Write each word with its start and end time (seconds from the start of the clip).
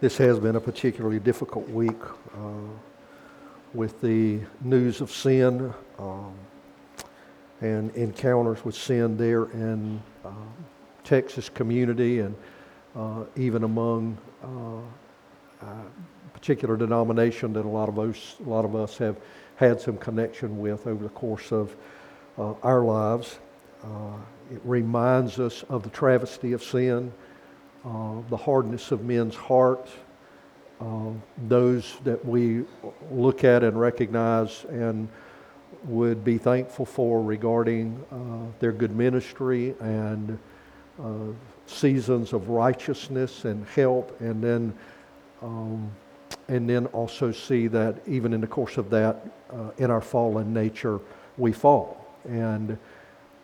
This 0.00 0.16
has 0.16 0.38
been 0.38 0.56
a 0.56 0.60
particularly 0.60 1.18
difficult 1.18 1.68
week 1.68 2.02
uh, 2.34 2.38
with 3.74 4.00
the 4.00 4.40
news 4.62 5.02
of 5.02 5.10
sin 5.10 5.74
um, 5.98 6.32
and 7.60 7.94
encounters 7.94 8.64
with 8.64 8.74
sin 8.74 9.18
there 9.18 9.44
in 9.50 10.02
uh, 10.24 10.30
Texas 11.04 11.50
community 11.50 12.20
and 12.20 12.34
uh, 12.96 13.24
even 13.36 13.64
among 13.64 14.16
uh, 14.42 15.66
particular 16.32 16.78
denomination 16.78 17.52
that 17.52 17.66
a 17.66 17.68
lot 17.68 17.90
of 17.90 17.98
us, 17.98 18.36
a 18.46 18.48
lot 18.48 18.64
of 18.64 18.74
us 18.74 18.96
have 18.96 19.18
had 19.56 19.78
some 19.78 19.98
connection 19.98 20.58
with 20.58 20.86
over 20.86 21.04
the 21.04 21.10
course 21.10 21.52
of 21.52 21.76
uh, 22.38 22.54
our 22.62 22.80
lives. 22.80 23.38
Uh, 23.84 24.16
it 24.50 24.62
reminds 24.64 25.38
us 25.38 25.62
of 25.64 25.82
the 25.82 25.90
travesty 25.90 26.54
of 26.54 26.64
sin 26.64 27.12
uh, 27.84 28.14
the 28.28 28.36
hardness 28.36 28.92
of 28.92 29.04
men's 29.04 29.34
hearts, 29.34 29.90
uh, 30.80 31.10
those 31.48 31.96
that 32.04 32.24
we 32.24 32.64
look 33.10 33.44
at 33.44 33.62
and 33.62 33.78
recognize 33.78 34.64
and 34.70 35.08
would 35.84 36.24
be 36.24 36.36
thankful 36.38 36.84
for 36.84 37.22
regarding 37.22 38.04
uh, 38.12 38.50
their 38.58 38.72
good 38.72 38.94
ministry 38.94 39.74
and 39.80 40.38
uh, 41.02 41.04
seasons 41.66 42.32
of 42.32 42.48
righteousness 42.48 43.44
and 43.44 43.66
help, 43.68 44.20
and 44.20 44.42
then 44.42 44.74
um, 45.42 45.90
and 46.48 46.68
then 46.68 46.86
also 46.86 47.32
see 47.32 47.66
that 47.68 47.96
even 48.06 48.32
in 48.32 48.40
the 48.40 48.46
course 48.46 48.76
of 48.76 48.90
that, 48.90 49.26
uh, 49.50 49.70
in 49.78 49.90
our 49.90 50.00
fallen 50.00 50.52
nature, 50.52 51.00
we 51.38 51.52
fall. 51.52 52.06
And 52.28 52.76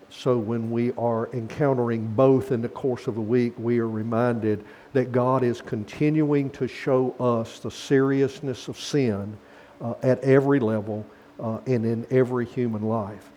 so 0.09 0.39
when 0.39 0.71
we 0.71 0.93
are 0.93 1.29
encountering 1.33 2.07
both 2.07 2.53
in 2.53 2.63
the 2.63 2.69
course 2.69 3.07
of 3.07 3.15
the 3.15 3.21
week, 3.21 3.53
we 3.59 3.79
are 3.79 3.89
reminded 3.89 4.65
that 4.93 5.13
God 5.13 5.43
is 5.43 5.61
continuing 5.61 6.51
to 6.51 6.69
show 6.69 7.15
us 7.19 7.59
the 7.59 7.71
seriousness 7.71 8.69
of 8.69 8.79
sin 8.79 9.37
uh, 9.81 9.95
at 10.03 10.23
every 10.23 10.61
level 10.61 11.05
uh, 11.41 11.59
and 11.67 11.85
in 11.85 12.07
every 12.11 12.47
human 12.47 12.83
life. 12.83 13.31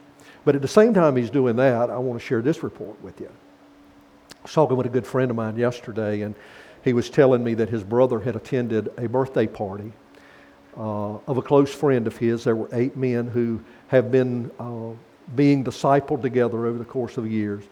But 0.46 0.56
at 0.56 0.62
the 0.62 0.68
same 0.68 0.94
time 0.94 1.16
he's 1.16 1.30
doing 1.30 1.56
that, 1.58 1.90
I 1.90 1.98
want 1.98 2.20
to 2.20 2.26
share 2.26 2.42
this 2.42 2.64
report 2.64 3.02
with 3.04 3.20
you. 3.20 3.30
I 4.32 4.44
was 4.44 4.54
talking 4.54 4.78
with 4.78 4.86
a 4.86 4.90
good 4.90 5.08
friend 5.08 5.30
of 5.30 5.38
mine 5.38 5.58
yesterday, 5.58 6.22
and 6.22 6.34
he 6.84 6.94
was 6.94 7.10
telling 7.10 7.44
me 7.44 7.56
that 7.56 7.70
his 7.70 7.84
brother 7.84 8.20
had 8.20 8.36
attended 8.36 8.90
a 8.98 9.08
birthday 9.10 9.48
party 9.48 9.92
uh, 10.78 11.18
of 11.28 11.38
a 11.38 11.42
close 11.42 11.74
friend 11.74 12.08
of 12.08 12.16
his. 12.16 12.46
There 12.46 12.56
were 12.56 12.70
eight 12.72 12.96
men 12.96 13.28
who 13.28 13.60
have 13.88 14.12
been 14.12 14.50
uh, 14.60 14.92
being 15.36 15.64
discipled 15.64 16.22
together 16.22 16.66
over 16.66 16.78
the 16.78 16.86
course 16.86 17.18
of 17.18 17.30
years. 17.30 17.64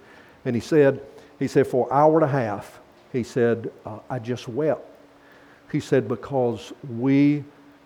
And 0.45 0.55
he 0.55 0.61
said, 0.61 1.01
he 1.39 1.47
said, 1.47 1.67
for 1.67 1.87
an 1.87 1.97
hour 1.97 2.15
and 2.15 2.25
a 2.25 2.27
half, 2.27 2.79
he 3.11 3.23
said, 3.23 3.71
uh, 3.85 3.99
I 4.09 4.19
just 4.19 4.47
wept. 4.47 4.85
He 5.71 5.79
said, 5.79 6.07
because 6.07 6.73
we 6.89 7.43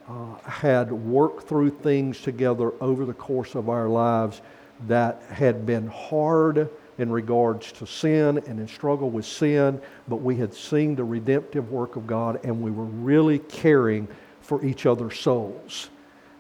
uh, 0.07 0.35
had 0.43 0.91
worked 0.91 1.47
through 1.47 1.71
things 1.71 2.21
together 2.21 2.73
over 2.81 3.05
the 3.05 3.13
course 3.13 3.55
of 3.55 3.69
our 3.69 3.87
lives 3.87 4.41
that 4.87 5.21
had 5.23 5.65
been 5.65 5.87
hard 5.87 6.69
in 6.97 7.11
regards 7.11 7.71
to 7.71 7.87
sin 7.87 8.37
and 8.47 8.59
in 8.59 8.67
struggle 8.67 9.09
with 9.09 9.25
sin, 9.25 9.81
but 10.07 10.17
we 10.17 10.35
had 10.35 10.53
seen 10.53 10.95
the 10.95 11.03
redemptive 11.03 11.71
work 11.71 11.95
of 11.95 12.05
God 12.05 12.39
and 12.43 12.61
we 12.61 12.71
were 12.71 12.85
really 12.85 13.39
caring 13.39 14.07
for 14.41 14.63
each 14.63 14.85
other's 14.85 15.19
souls. 15.19 15.89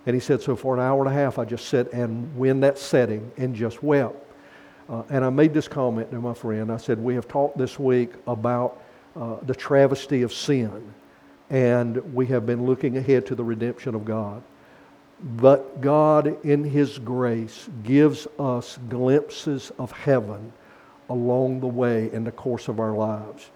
And 0.05 0.13
he 0.15 0.19
said, 0.19 0.41
So 0.41 0.55
for 0.55 0.73
an 0.73 0.81
hour 0.81 1.05
and 1.05 1.09
a 1.09 1.13
half, 1.13 1.37
I 1.37 1.45
just 1.45 1.67
sat 1.67 1.91
and 1.93 2.35
win 2.37 2.59
that 2.61 2.77
setting 2.77 3.31
and 3.37 3.55
just 3.55 3.83
wept. 3.83 4.15
Uh, 4.89 5.03
and 5.09 5.23
I 5.23 5.29
made 5.29 5.53
this 5.53 5.67
comment 5.67 6.11
to 6.11 6.19
my 6.19 6.33
friend. 6.33 6.71
I 6.71 6.77
said, 6.77 6.99
We 6.99 7.15
have 7.15 7.27
talked 7.27 7.57
this 7.57 7.79
week 7.79 8.11
about 8.27 8.81
uh, 9.15 9.37
the 9.43 9.55
travesty 9.55 10.21
of 10.21 10.33
sin, 10.33 10.93
and 11.49 11.97
we 12.13 12.25
have 12.27 12.45
been 12.45 12.65
looking 12.65 12.97
ahead 12.97 13.25
to 13.27 13.35
the 13.35 13.43
redemption 13.43 13.95
of 13.95 14.05
God. 14.05 14.41
But 15.21 15.81
God, 15.81 16.43
in 16.43 16.63
His 16.63 16.97
grace, 16.97 17.69
gives 17.83 18.27
us 18.39 18.79
glimpses 18.89 19.71
of 19.77 19.91
heaven 19.91 20.51
along 21.09 21.59
the 21.59 21.67
way 21.67 22.11
in 22.11 22.23
the 22.23 22.31
course 22.31 22.67
of 22.67 22.79
our 22.79 22.93
lives. 22.93 23.49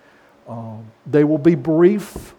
Um, 0.48 0.92
they 1.08 1.24
will 1.24 1.40
be 1.40 1.56
brief, 1.56 2.36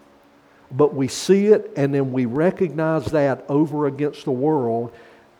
but 0.70 0.94
we 0.94 1.08
see 1.08 1.46
it 1.46 1.70
and 1.76 1.94
then 1.94 2.12
we 2.12 2.26
recognize 2.26 3.06
that 3.06 3.44
over 3.48 3.86
against 3.86 4.24
the 4.24 4.32
world 4.32 4.92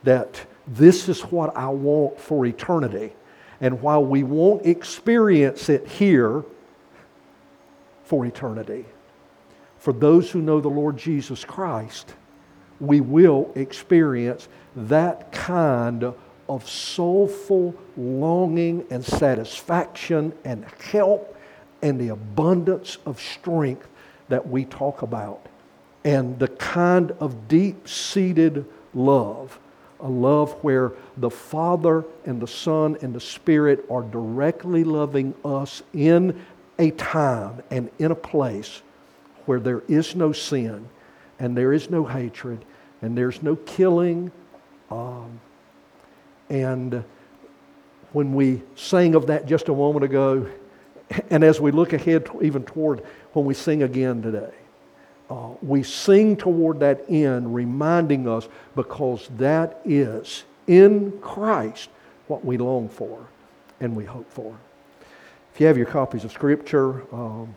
that 0.05 0.47
this 0.67 1.09
is 1.09 1.21
what 1.23 1.57
I 1.57 1.69
want 1.69 2.19
for 2.19 2.47
eternity. 2.47 3.13
And 3.61 3.81
while 3.81 4.05
we 4.05 4.23
won't 4.23 4.67
experience 4.67 5.69
it 5.69 5.87
here 5.87 6.45
for 8.05 8.27
eternity, 8.27 8.85
for 9.79 9.93
those 9.93 10.31
who 10.31 10.43
know 10.43 10.61
the 10.61 10.69
Lord 10.69 10.97
Jesus 10.97 11.45
Christ, 11.45 12.15
we 12.81 13.01
will 13.01 13.51
experience 13.55 14.49
that 14.75 15.33
kind 15.33 16.13
of 16.49 16.69
soulful 16.69 17.75
longing 17.97 18.85
and 18.91 19.05
satisfaction 19.05 20.33
and 20.45 20.65
help 20.91 21.37
and 21.83 22.01
the 22.01 22.09
abundance 22.09 22.99
of 23.07 23.21
strength 23.21 23.89
that 24.29 24.49
we 24.49 24.65
talk 24.65 25.03
about 25.03 25.47
and 26.07 26.39
the 26.39 26.47
kind 26.49 27.11
of 27.19 27.49
deep 27.49 27.89
seated 27.89 28.65
love, 28.95 29.59
a 29.99 30.09
love 30.09 30.53
where 30.63 30.93
the 31.17 31.29
Father 31.29 32.05
and 32.25 32.41
the 32.41 32.47
Son 32.47 32.97
and 33.03 33.13
the 33.13 33.21
Spirit 33.21 33.85
are 33.91 34.03
directly 34.03 34.85
loving 34.85 35.35
us 35.45 35.83
in 35.93 36.41
a 36.79 36.93
time 36.93 37.61
and 37.73 37.91
in 37.99 38.13
a 38.13 38.15
place 38.15 38.83
where 39.47 39.59
there 39.59 39.83
is 39.89 40.15
no 40.15 40.31
sin 40.31 40.89
and 41.41 41.57
there 41.57 41.73
is 41.73 41.91
no 41.91 42.05
hatred 42.05 42.65
and 43.03 43.19
there's 43.19 43.43
no 43.43 43.57
killing. 43.57 44.31
Um, 44.93 45.41
and 46.49 47.03
when 48.13 48.33
we 48.33 48.63
sang 48.77 49.17
of 49.17 49.27
that 49.27 49.47
just 49.47 49.69
a 49.69 49.75
moment 49.75 50.05
ago, 50.05 50.49
and 51.31 51.45
as 51.45 51.61
we 51.61 51.71
look 51.71 51.93
ahead 51.93 52.29
even 52.43 52.65
toward 52.65 53.03
when 53.33 53.45
we 53.45 53.55
sing 53.55 53.83
again 53.83 54.23
today. 54.23 54.53
Uh, 55.29 55.51
we 55.61 55.83
sing 55.83 56.37
toward 56.37 56.79
that 56.81 57.05
end, 57.09 57.53
reminding 57.53 58.29
us 58.29 58.49
because 58.77 59.29
that 59.37 59.81
is 59.85 60.45
in 60.69 61.13
Christ 61.21 61.91
what 62.29 62.45
we 62.45 62.57
long 62.57 62.89
for 62.89 63.27
and 63.81 63.97
we 63.97 64.05
hope 64.05 64.31
for. 64.31 64.57
If 65.53 65.61
you 65.61 65.67
have 65.67 65.77
your 65.77 65.87
copies 65.87 66.25
of 66.25 66.33
Scripture, 66.33 67.03
um, 67.15 67.57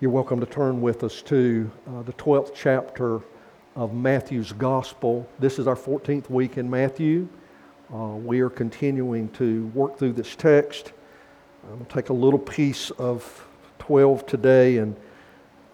you're 0.00 0.10
welcome 0.10 0.40
to 0.40 0.46
turn 0.46 0.80
with 0.80 1.04
us 1.04 1.22
to 1.22 1.70
uh, 1.88 2.02
the 2.02 2.12
12th 2.14 2.52
chapter 2.54 3.20
of 3.76 3.94
Matthew's 3.94 4.52
Gospel. 4.52 5.28
This 5.38 5.58
is 5.58 5.66
our 5.66 5.76
14th 5.76 6.28
week 6.30 6.56
in 6.58 6.68
Matthew. 6.68 7.28
Uh, 7.94 8.16
we 8.16 8.40
are 8.40 8.50
continuing 8.50 9.28
to 9.30 9.66
work 9.68 9.98
through 9.98 10.14
this 10.14 10.34
text. 10.34 10.92
I'm 11.68 11.78
going 11.78 11.86
to 11.86 11.92
take 11.92 12.10
a 12.10 12.12
little 12.12 12.38
piece 12.38 12.90
of 12.92 13.44
12 13.80 14.24
today, 14.24 14.78
and 14.78 14.94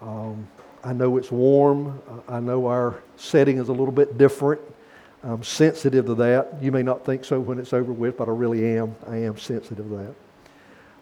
um, 0.01 0.49
I 0.83 0.95
know 0.95 1.19
it's 1.19 1.31
warm. 1.31 2.01
I 2.27 2.41
know 2.41 2.67
our 2.67 3.03
setting 3.17 3.59
is 3.59 3.69
a 3.69 3.73
little 3.73 3.93
bit 3.93 4.17
different. 4.17 4.63
I'm 5.23 5.43
sensitive 5.43 6.07
to 6.07 6.15
that. 6.15 6.63
You 6.63 6.73
may 6.73 6.83
not 6.83 7.05
think 7.05 7.27
so 7.27 7.39
when 7.39 7.59
it's 7.59 7.75
over 7.75 7.93
with, 7.93 8.17
but 8.17 8.27
I 8.27 8.33
really 8.33 8.79
am. 8.79 8.97
I 9.07 9.17
am 9.17 9.37
sensitive 9.37 9.87
to 9.87 9.97
that. 9.97 10.15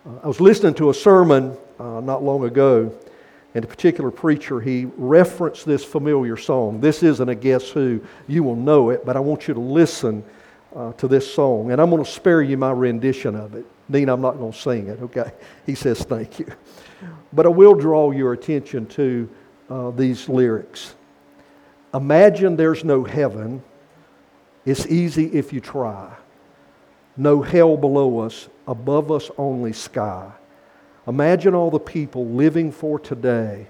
Uh, 0.07 0.25
I 0.25 0.27
was 0.27 0.41
listening 0.41 0.75
to 0.75 0.91
a 0.91 0.95
sermon 0.95 1.57
uh, 1.79 2.01
not 2.01 2.25
long 2.25 2.45
ago, 2.45 2.93
and 3.55 3.65
a 3.65 3.69
particular 3.69 4.11
preacher, 4.11 4.61
he 4.61 4.87
referenced 4.97 5.67
this 5.67 5.85
familiar 5.85 6.37
song. 6.37 6.81
This 6.81 7.05
isn't 7.05 7.29
a 7.29 7.35
guess 7.37 7.69
who. 7.69 8.01
You 8.27 8.43
will 8.43 8.57
know 8.57 8.91
it, 8.91 9.07
but 9.07 9.17
I 9.17 9.21
want 9.21 9.47
you 9.47 9.55
to 9.55 9.61
listen 9.61 10.25
uh, 10.75 10.95
to 10.95 11.07
this 11.07 11.33
song. 11.33 11.71
And 11.71 11.81
I'm 11.81 11.91
going 11.91 12.05
to 12.05 12.11
spare 12.11 12.43
you 12.43 12.57
my 12.57 12.73
rendition 12.73 13.37
of 13.37 13.55
it. 13.55 13.65
Dean, 13.91 14.09
I'm 14.09 14.21
not 14.21 14.39
going 14.39 14.53
to 14.53 14.59
sing 14.59 14.89
it, 14.89 15.01
okay? 15.03 15.33
He 15.67 15.75
says, 15.75 16.03
Thank 16.03 16.39
you. 16.39 16.47
But 17.33 17.47
I 17.47 17.49
will 17.49 17.75
draw 17.75 18.11
your 18.11 18.33
attention 18.33 18.87
to 18.87 19.29
uh, 19.69 19.91
these 19.91 20.29
lyrics. 20.29 20.95
Imagine 21.95 22.57
there's 22.57 22.85
no 22.85 23.05
heaven. 23.05 23.63
It's 24.65 24.87
easy 24.87 25.27
if 25.27 25.53
you 25.53 25.61
try. 25.61 26.15
No 27.17 27.43
hell 27.43 27.77
below 27.77 28.21
us, 28.21 28.49
above 28.67 29.11
us 29.11 29.31
only 29.37 29.73
sky. 29.73 30.31
Imagine 31.07 31.55
all 31.55 31.71
the 31.71 31.81
people 31.81 32.27
living 32.27 32.71
for 32.71 32.99
today. 32.99 33.67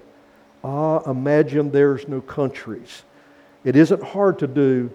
Ah, 0.63 1.01
imagine 1.09 1.71
there's 1.71 2.07
no 2.07 2.21
countries. 2.21 3.03
It 3.63 3.75
isn't 3.75 4.03
hard 4.03 4.37
to 4.39 4.47
do, 4.47 4.91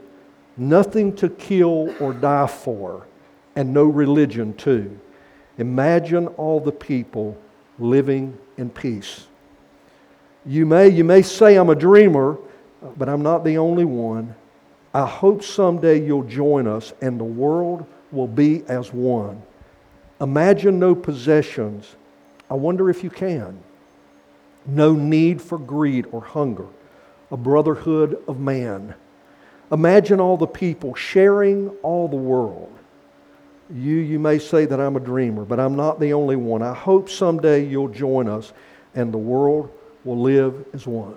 nothing 0.56 1.14
to 1.16 1.28
kill 1.28 1.94
or 2.00 2.12
die 2.12 2.46
for, 2.46 3.06
and 3.56 3.72
no 3.72 3.84
religion, 3.84 4.54
too. 4.54 4.98
Imagine 5.58 6.28
all 6.28 6.60
the 6.60 6.72
people 6.72 7.36
living 7.78 8.36
in 8.56 8.70
peace. 8.70 9.26
You 10.44 10.66
may, 10.66 10.88
you 10.88 11.04
may 11.04 11.22
say 11.22 11.56
I'm 11.56 11.70
a 11.70 11.74
dreamer, 11.74 12.38
but 12.96 13.08
I'm 13.08 13.22
not 13.22 13.44
the 13.44 13.58
only 13.58 13.84
one. 13.84 14.34
I 14.94 15.06
hope 15.06 15.42
someday 15.42 16.04
you'll 16.04 16.22
join 16.24 16.66
us 16.66 16.92
and 17.02 17.18
the 17.18 17.24
world 17.24 17.86
will 18.12 18.28
be 18.28 18.64
as 18.68 18.92
one. 18.92 19.42
Imagine 20.20 20.78
no 20.78 20.94
possessions. 20.94 21.96
I 22.48 22.54
wonder 22.54 22.88
if 22.88 23.02
you 23.04 23.10
can. 23.10 23.58
no 24.66 24.92
need 24.92 25.40
for 25.40 25.58
greed 25.58 26.06
or 26.12 26.20
hunger, 26.22 26.66
a 27.30 27.36
brotherhood 27.36 28.22
of 28.28 28.38
man. 28.40 28.94
Imagine 29.72 30.20
all 30.20 30.36
the 30.36 30.46
people 30.46 30.94
sharing 30.94 31.70
all 31.82 32.08
the 32.08 32.16
world. 32.16 32.75
You, 33.68 33.96
you 33.96 34.18
may 34.18 34.38
say 34.38 34.64
that 34.64 34.80
I'm 34.80 34.96
a 34.96 35.00
dreamer, 35.00 35.44
but 35.44 35.58
I'm 35.58 35.74
not 35.74 35.98
the 35.98 36.12
only 36.12 36.36
one. 36.36 36.62
I 36.62 36.72
hope 36.74 37.10
someday 37.10 37.64
you'll 37.64 37.88
join 37.88 38.28
us 38.28 38.52
and 38.94 39.12
the 39.12 39.18
world 39.18 39.70
will 40.04 40.20
live 40.20 40.64
as 40.72 40.86
one. 40.86 41.16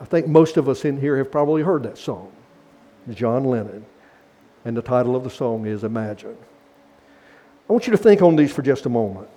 I 0.00 0.04
think 0.04 0.26
most 0.26 0.56
of 0.56 0.68
us 0.68 0.84
in 0.84 1.00
here 1.00 1.16
have 1.16 1.32
probably 1.32 1.62
heard 1.62 1.82
that 1.84 1.98
song, 1.98 2.30
John 3.10 3.44
Lennon. 3.44 3.84
And 4.64 4.76
the 4.76 4.82
title 4.82 5.16
of 5.16 5.24
the 5.24 5.30
song 5.30 5.66
is 5.66 5.82
Imagine. 5.82 6.36
I 7.68 7.72
want 7.72 7.86
you 7.86 7.90
to 7.92 7.98
think 7.98 8.22
on 8.22 8.36
these 8.36 8.52
for 8.52 8.62
just 8.62 8.86
a 8.86 8.88
moment. 8.88 9.28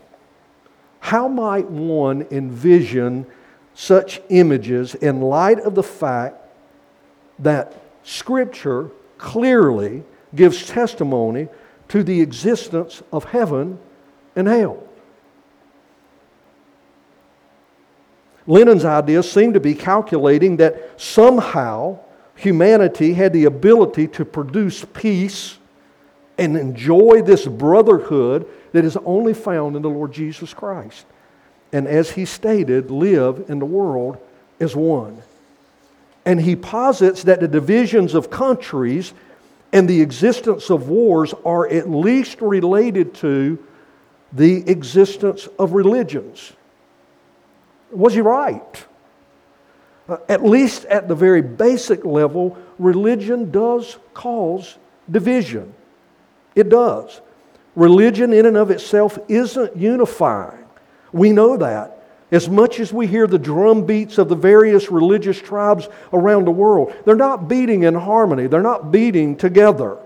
How 1.00 1.27
might 1.27 1.68
one 1.69 2.27
envision 2.31 3.25
such 3.74 4.21
images 4.30 4.95
in 4.95 5.21
light 5.21 5.59
of 5.59 5.75
the 5.75 5.83
fact 5.83 6.38
that 7.39 7.74
Scripture 8.03 8.89
clearly 9.18 10.03
gives 10.33 10.68
testimony 10.68 11.47
to 11.89 12.03
the 12.03 12.21
existence 12.21 13.01
of 13.11 13.25
heaven 13.25 13.79
and 14.35 14.47
hell? 14.47 14.83
Lennon's 18.47 18.85
ideas 18.85 19.31
seem 19.31 19.53
to 19.53 19.59
be 19.59 19.73
calculating 19.73 20.57
that 20.57 20.99
somehow 21.01 21.99
humanity 22.35 23.13
had 23.13 23.33
the 23.33 23.45
ability 23.45 24.07
to 24.07 24.25
produce 24.25 24.85
peace 24.93 25.57
and 26.37 26.57
enjoy 26.57 27.21
this 27.21 27.45
brotherhood 27.45 28.45
that 28.73 28.85
is 28.85 28.97
only 28.97 29.33
found 29.33 29.75
in 29.75 29.81
the 29.81 29.89
Lord 29.89 30.11
Jesus 30.11 30.53
Christ. 30.53 31.05
And 31.71 31.87
as 31.87 32.11
he 32.11 32.25
stated, 32.25 32.91
live 32.91 33.45
in 33.47 33.59
the 33.59 33.65
world 33.65 34.17
as 34.59 34.75
one. 34.75 35.21
And 36.25 36.41
he 36.41 36.55
posits 36.55 37.23
that 37.23 37.39
the 37.39 37.47
divisions 37.47 38.13
of 38.13 38.29
countries 38.29 39.13
and 39.75 39.89
the 39.89 40.01
existence 40.01 40.69
of 40.69 40.88
wars 40.88 41.33
are 41.44 41.68
at 41.68 41.89
least 41.89 42.39
related 42.39 43.13
to 43.13 43.62
the 44.31 44.68
existence 44.72 45.50
of 45.60 45.74
religions. 45.74 46.54
Was 47.92 48.13
he 48.13 48.22
right? 48.22 48.86
Uh, 50.07 50.16
at 50.30 50.45
least 50.45 50.86
at 50.86 51.10
the 51.10 51.16
very 51.16 51.42
basic 51.42 52.06
level, 52.06 52.57
religion 52.80 53.51
does 53.51 53.98
cause 54.13 54.77
division. 55.12 55.74
It 56.56 56.69
does. 56.69 57.19
Religion, 57.75 58.31
in 58.31 58.45
and 58.45 58.56
of 58.56 58.71
itself, 58.71 59.19
isn't 59.28 59.75
unifying. 59.75 60.63
We 61.12 61.33
know 61.33 61.57
that. 61.57 62.05
As 62.35 62.49
much 62.49 62.81
as 62.81 62.91
we 62.91 63.07
hear 63.07 63.27
the 63.27 63.39
drum 63.39 63.85
beats 63.85 64.17
of 64.17 64.27
the 64.27 64.35
various 64.35 64.91
religious 64.91 65.41
tribes 65.41 65.87
around 66.11 66.43
the 66.43 66.51
world, 66.51 66.93
they're 67.05 67.15
not 67.15 67.47
beating 67.47 67.83
in 67.83 67.93
harmony, 67.93 68.47
they're 68.47 68.61
not 68.61 68.91
beating 68.91 69.37
together. 69.37 69.97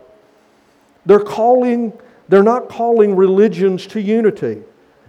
They're 1.07 1.21
calling, 1.21 1.91
they're 2.27 2.43
not 2.43 2.69
calling 2.69 3.15
religions 3.15 3.87
to 3.87 3.99
unity. 3.99 4.61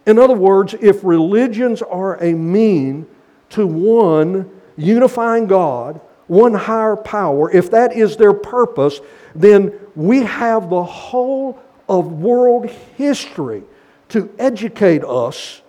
In 0.07 0.19
other 0.19 0.33
words, 0.33 0.75
if 0.81 1.05
religions 1.05 1.83
are 1.83 2.17
a 2.25 2.33
mean 2.33 3.07
to 3.51 3.67
one 3.67 4.51
unifying 4.79 5.47
God, 5.47 6.01
one 6.27 6.55
higher 6.55 6.97
power, 6.97 7.51
if 7.51 7.71
that 7.73 7.93
is 7.93 8.17
their 8.17 8.33
purpose, 8.33 8.99
then 9.35 9.79
we 9.95 10.23
have 10.23 10.71
the 10.71 10.85
whole 10.85 11.61
of 11.87 12.13
world 12.13 12.71
history 12.97 13.63
to 14.09 14.35
educate 14.39 15.05
us 15.05 15.61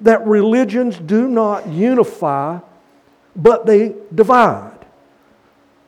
that 0.00 0.26
religions 0.26 0.98
do 0.98 1.28
not 1.28 1.66
unify, 1.68 2.58
but 3.36 3.66
they 3.66 3.94
divide. 4.14 4.78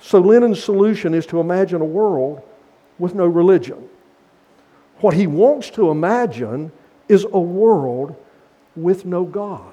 So 0.00 0.20
Lennon's 0.20 0.62
solution 0.62 1.14
is 1.14 1.26
to 1.26 1.40
imagine 1.40 1.80
a 1.80 1.86
world 1.86 2.42
with 2.98 3.14
no 3.14 3.26
religion. 3.26 3.88
What 5.00 5.14
he 5.14 5.26
wants 5.26 5.70
to 5.70 5.90
imagine 5.90 6.72
is 7.08 7.24
a 7.24 7.40
world 7.40 8.14
with 8.74 9.04
no 9.04 9.24
God. 9.24 9.72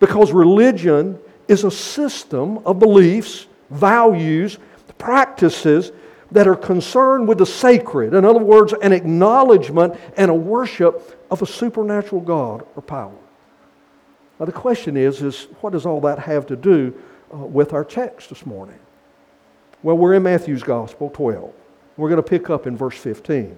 Because 0.00 0.32
religion 0.32 1.18
is 1.48 1.64
a 1.64 1.70
system 1.70 2.58
of 2.66 2.78
beliefs, 2.78 3.46
values, 3.70 4.58
practices 4.98 5.92
that 6.32 6.48
are 6.48 6.56
concerned 6.56 7.28
with 7.28 7.38
the 7.38 7.46
sacred. 7.46 8.14
In 8.14 8.24
other 8.24 8.40
words, 8.40 8.74
an 8.82 8.92
acknowledgement 8.92 9.94
and 10.16 10.30
a 10.30 10.34
worship 10.34 11.26
of 11.30 11.42
a 11.42 11.46
supernatural 11.46 12.20
God 12.20 12.66
or 12.74 12.82
power. 12.82 13.14
Now, 14.38 14.46
the 14.46 14.52
question 14.52 14.96
is, 14.96 15.22
is 15.22 15.48
what 15.60 15.72
does 15.72 15.86
all 15.86 16.00
that 16.02 16.18
have 16.18 16.46
to 16.46 16.56
do 16.56 16.94
uh, 17.32 17.38
with 17.38 17.72
our 17.72 17.84
text 17.84 18.28
this 18.28 18.44
morning? 18.44 18.78
Well, 19.82 19.96
we're 19.96 20.14
in 20.14 20.22
Matthew's 20.22 20.62
Gospel 20.62 21.10
12. 21.10 21.52
We're 21.96 22.08
going 22.08 22.22
to 22.22 22.28
pick 22.28 22.50
up 22.50 22.66
in 22.66 22.76
verse 22.76 22.96
15. 22.98 23.56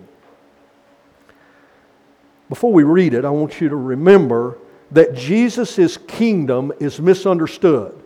Before 2.49 2.73
we 2.73 2.85
read 2.85 3.15
it, 3.15 3.25
I 3.25 3.31
want 3.31 3.61
you 3.61 3.69
to 3.69 3.77
remember 3.77 4.59
that 4.91 5.15
Jesus' 5.15 5.97
kingdom 5.97 6.73
is 6.81 7.01
misunderstood. 7.01 8.01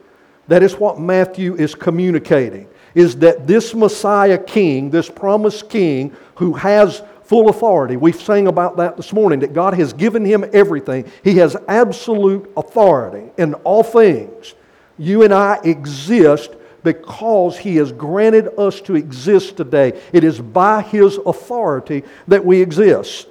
That 0.49 0.63
is 0.63 0.75
what 0.75 0.99
Matthew 0.99 1.55
is 1.55 1.75
communicating, 1.75 2.69
is 2.95 3.17
that 3.17 3.47
this 3.47 3.75
Messiah 3.75 4.39
king, 4.39 4.91
this 4.91 5.09
promised 5.09 5.69
king 5.69 6.17
who 6.35 6.55
has 6.55 7.03
full 7.33 7.49
authority, 7.49 7.97
we 7.97 8.13
sang 8.13 8.47
about 8.47 8.77
that 8.77 8.95
this 8.95 9.11
morning, 9.11 9.41
that 9.41 9.55
God 9.55 9.73
has 9.73 9.95
given 9.95 10.23
him 10.23 10.45
everything. 10.53 11.11
He 11.25 11.39
has 11.39 11.57
absolute 11.67 12.53
authority 12.59 13.31
in 13.39 13.55
all 13.55 13.83
things. 13.83 14.53
You 14.99 15.23
and 15.23 15.33
I 15.33 15.59
exist 15.65 16.51
because 16.85 17.57
He 17.57 17.77
has 17.77 17.91
granted 17.91 18.61
us 18.61 18.83
to 18.83 18.97
exist 18.97 19.57
today. 19.57 19.99
It 20.13 20.25
is 20.25 20.43
by 20.43 20.83
His 20.83 21.17
authority 21.25 22.05
that 22.29 22.45
we 22.45 22.61
exist. 22.61 23.29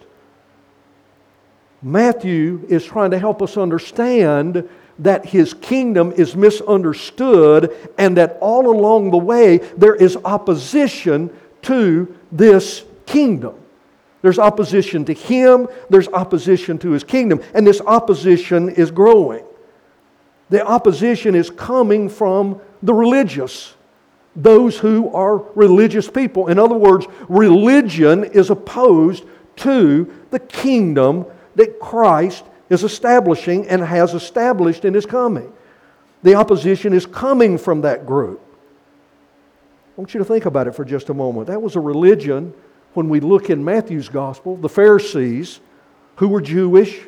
Matthew 1.83 2.65
is 2.69 2.83
trying 2.83 3.11
to 3.11 3.19
help 3.19 3.39
us 3.43 3.55
understand 3.55 4.67
that 4.97 5.27
his 5.27 5.53
kingdom 5.53 6.11
is 6.13 6.35
misunderstood 6.35 7.75
and 7.99 8.17
that 8.17 8.39
all 8.41 8.67
along 8.71 9.11
the 9.11 9.17
way 9.17 9.57
there 9.77 9.95
is 9.95 10.17
opposition 10.25 11.29
to 11.61 12.17
this 12.31 12.83
kingdom. 13.05 13.60
There's 14.21 14.39
opposition 14.39 15.05
to 15.05 15.13
him, 15.13 15.67
there's 15.89 16.07
opposition 16.09 16.77
to 16.79 16.91
his 16.91 17.03
kingdom, 17.03 17.41
and 17.53 17.65
this 17.65 17.81
opposition 17.81 18.69
is 18.69 18.91
growing. 18.91 19.43
The 20.49 20.65
opposition 20.65 21.33
is 21.33 21.49
coming 21.49 22.09
from 22.09 22.61
the 22.83 22.93
religious, 22.93 23.73
those 24.35 24.77
who 24.77 25.11
are 25.13 25.37
religious 25.55 26.09
people. 26.09 26.47
In 26.47 26.59
other 26.59 26.75
words, 26.75 27.07
religion 27.29 28.23
is 28.25 28.49
opposed 28.49 29.23
to 29.57 30.11
the 30.29 30.39
kingdom 30.39 31.25
that 31.55 31.79
Christ 31.79 32.43
is 32.69 32.83
establishing 32.83 33.67
and 33.67 33.81
has 33.81 34.13
established 34.13 34.85
in 34.85 34.93
his 34.93 35.05
coming. 35.05 35.51
The 36.23 36.35
opposition 36.35 36.93
is 36.93 37.05
coming 37.05 37.57
from 37.57 37.81
that 37.81 38.05
group. 38.05 38.39
I 39.97 40.01
want 40.01 40.13
you 40.13 40.19
to 40.19 40.25
think 40.25 40.45
about 40.45 40.67
it 40.67 40.75
for 40.75 40.85
just 40.85 41.09
a 41.09 41.13
moment. 41.13 41.47
That 41.47 41.61
was 41.61 41.75
a 41.75 41.79
religion, 41.79 42.53
when 42.93 43.09
we 43.09 43.19
look 43.19 43.49
in 43.49 43.63
Matthew's 43.63 44.09
gospel, 44.09 44.57
the 44.57 44.69
Pharisees, 44.69 45.59
who 46.17 46.27
were 46.27 46.41
Jewish, 46.41 46.99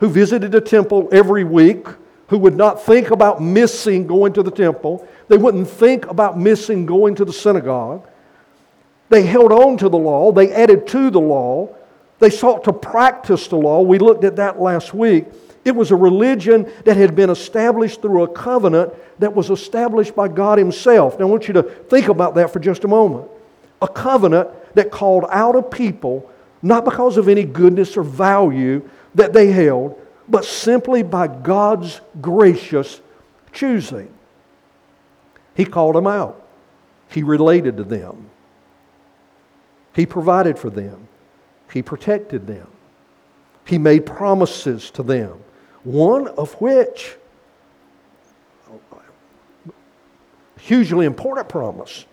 who 0.00 0.08
visited 0.08 0.52
the 0.52 0.60
temple 0.60 1.08
every 1.12 1.44
week, 1.44 1.86
who 2.28 2.38
would 2.38 2.56
not 2.56 2.82
think 2.82 3.10
about 3.10 3.42
missing 3.42 4.06
going 4.06 4.32
to 4.32 4.42
the 4.42 4.50
temple. 4.50 5.06
They 5.28 5.36
wouldn't 5.36 5.68
think 5.68 6.06
about 6.06 6.38
missing 6.38 6.86
going 6.86 7.14
to 7.16 7.24
the 7.24 7.32
synagogue. 7.32 8.06
They 9.08 9.22
held 9.22 9.52
on 9.52 9.76
to 9.78 9.88
the 9.88 9.98
law, 9.98 10.32
they 10.32 10.52
added 10.52 10.86
to 10.88 11.10
the 11.10 11.20
law, 11.20 11.74
they 12.18 12.30
sought 12.30 12.64
to 12.64 12.72
practice 12.72 13.46
the 13.46 13.56
law. 13.56 13.82
We 13.82 13.98
looked 13.98 14.24
at 14.24 14.36
that 14.36 14.60
last 14.60 14.94
week. 14.94 15.26
It 15.64 15.74
was 15.74 15.90
a 15.90 15.96
religion 15.96 16.70
that 16.84 16.96
had 16.96 17.14
been 17.14 17.30
established 17.30 18.00
through 18.00 18.22
a 18.22 18.28
covenant 18.28 18.92
that 19.18 19.34
was 19.34 19.50
established 19.50 20.14
by 20.14 20.28
God 20.28 20.58
Himself. 20.58 21.18
Now, 21.18 21.26
I 21.26 21.28
want 21.28 21.48
you 21.48 21.54
to 21.54 21.62
think 21.62 22.08
about 22.08 22.34
that 22.36 22.52
for 22.52 22.58
just 22.58 22.84
a 22.84 22.88
moment. 22.88 23.28
A 23.86 23.88
covenant 23.88 24.48
that 24.74 24.90
called 24.90 25.26
out 25.30 25.54
a 25.54 25.62
people, 25.62 26.28
not 26.60 26.84
because 26.84 27.16
of 27.16 27.28
any 27.28 27.44
goodness 27.44 27.96
or 27.96 28.02
value 28.02 28.88
that 29.14 29.32
they 29.32 29.52
held, 29.52 30.00
but 30.28 30.44
simply 30.44 31.04
by 31.04 31.28
God's 31.28 32.00
gracious 32.20 33.00
choosing. 33.52 34.12
He 35.54 35.64
called 35.64 35.94
them 35.94 36.08
out, 36.08 36.44
He 37.10 37.22
related 37.22 37.76
to 37.76 37.84
them, 37.84 38.28
He 39.94 40.04
provided 40.04 40.58
for 40.58 40.68
them. 40.70 41.06
He 41.72 41.82
protected 41.82 42.46
them. 42.46 42.66
He 43.66 43.78
made 43.78 44.04
promises 44.04 44.90
to 44.92 45.02
them, 45.02 45.38
one 45.84 46.26
of 46.28 46.52
which, 46.54 47.16
hugely 50.58 51.06
important 51.06 51.48
promise, 51.48 52.06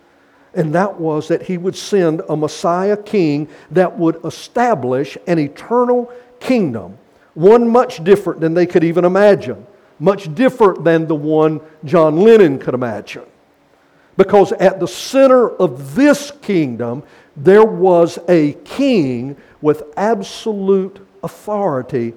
and 0.56 0.74
that 0.74 1.00
was 1.00 1.28
that 1.28 1.42
he 1.42 1.58
would 1.58 1.76
send 1.76 2.22
a 2.28 2.36
Messiah 2.36 2.96
king 2.96 3.48
that 3.70 3.98
would 3.98 4.24
establish 4.24 5.18
an 5.26 5.38
eternal 5.38 6.10
kingdom, 6.40 6.98
one 7.34 7.68
much 7.68 8.02
different 8.04 8.40
than 8.40 8.54
they 8.54 8.66
could 8.66 8.84
even 8.84 9.04
imagine. 9.04 9.66
much 9.98 10.32
different 10.34 10.84
than 10.84 11.06
the 11.06 11.14
one 11.14 11.60
John 11.84 12.16
Lennon 12.16 12.58
could 12.58 12.74
imagine. 12.74 13.22
Because 14.16 14.52
at 14.52 14.80
the 14.80 14.86
center 14.86 15.50
of 15.50 15.94
this 15.94 16.30
kingdom, 16.42 17.02
there 17.36 17.64
was 17.64 18.18
a 18.28 18.52
king 18.64 19.36
with 19.60 19.82
absolute 19.96 21.04
authority. 21.22 22.14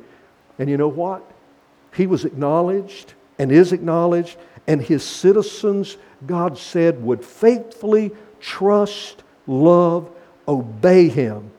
And 0.60 0.70
you 0.70 0.78
know 0.78 0.88
what? 0.88 1.24
He 1.96 2.06
was 2.06 2.26
acknowledged 2.26 3.14
and 3.40 3.52
is 3.52 3.72
acknowledged, 3.72 4.38
and 4.68 4.82
his 4.82 5.04
citizens, 5.04 5.98
God 6.26 6.58
said, 6.58 7.02
would 7.04 7.24
faithfully 7.24 8.12
trust, 8.40 9.24
love, 9.46 10.10
obey 10.48 11.10
him. 11.10 11.52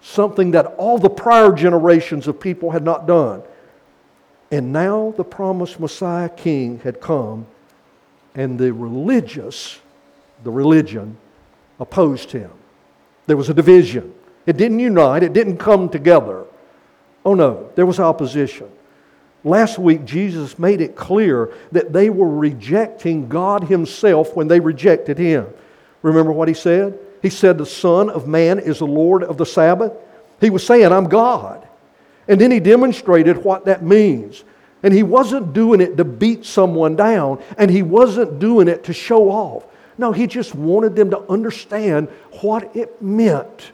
Something 0.00 0.52
that 0.52 0.66
all 0.78 0.98
the 0.98 1.10
prior 1.10 1.52
generations 1.52 2.26
of 2.26 2.40
people 2.40 2.70
had 2.70 2.82
not 2.82 3.06
done. 3.06 3.42
And 4.50 4.72
now 4.72 5.14
the 5.16 5.24
promised 5.24 5.80
Messiah 5.80 6.28
king 6.28 6.80
had 6.80 7.00
come 7.00 7.46
and 8.34 8.58
the 8.58 8.72
religious, 8.72 9.78
the 10.42 10.50
religion, 10.50 11.16
opposed 11.78 12.30
him. 12.32 12.50
There 13.26 13.36
was 13.36 13.48
a 13.48 13.54
division. 13.54 14.12
It 14.46 14.56
didn't 14.56 14.80
unite, 14.80 15.22
it 15.22 15.32
didn't 15.32 15.58
come 15.58 15.88
together. 15.88 16.44
Oh 17.24 17.34
no, 17.34 17.70
there 17.76 17.86
was 17.86 18.00
opposition. 18.00 18.68
Last 19.44 19.78
week, 19.78 20.04
Jesus 20.04 20.58
made 20.58 20.80
it 20.80 20.94
clear 20.94 21.52
that 21.72 21.92
they 21.92 22.10
were 22.10 22.28
rejecting 22.28 23.28
God 23.28 23.64
Himself 23.64 24.36
when 24.36 24.48
they 24.48 24.60
rejected 24.60 25.18
Him. 25.18 25.46
Remember 26.02 26.32
what 26.32 26.48
He 26.48 26.54
said? 26.54 26.98
He 27.22 27.30
said, 27.30 27.58
The 27.58 27.66
Son 27.66 28.10
of 28.10 28.26
Man 28.26 28.58
is 28.58 28.80
the 28.80 28.86
Lord 28.86 29.22
of 29.22 29.38
the 29.38 29.46
Sabbath. 29.46 29.92
He 30.40 30.50
was 30.50 30.66
saying, 30.66 30.92
I'm 30.92 31.08
God. 31.08 31.66
And 32.28 32.40
then 32.40 32.50
He 32.50 32.60
demonstrated 32.60 33.38
what 33.38 33.64
that 33.66 33.82
means. 33.82 34.44
And 34.82 34.92
he 34.92 35.02
wasn't 35.02 35.52
doing 35.52 35.80
it 35.80 35.96
to 35.96 36.04
beat 36.04 36.44
someone 36.44 36.96
down, 36.96 37.40
and 37.56 37.70
he 37.70 37.82
wasn't 37.82 38.40
doing 38.40 38.66
it 38.66 38.84
to 38.84 38.92
show 38.92 39.30
off. 39.30 39.64
No, 39.96 40.10
he 40.10 40.26
just 40.26 40.54
wanted 40.54 40.96
them 40.96 41.10
to 41.10 41.20
understand 41.30 42.08
what 42.40 42.74
it 42.74 43.00
meant 43.00 43.72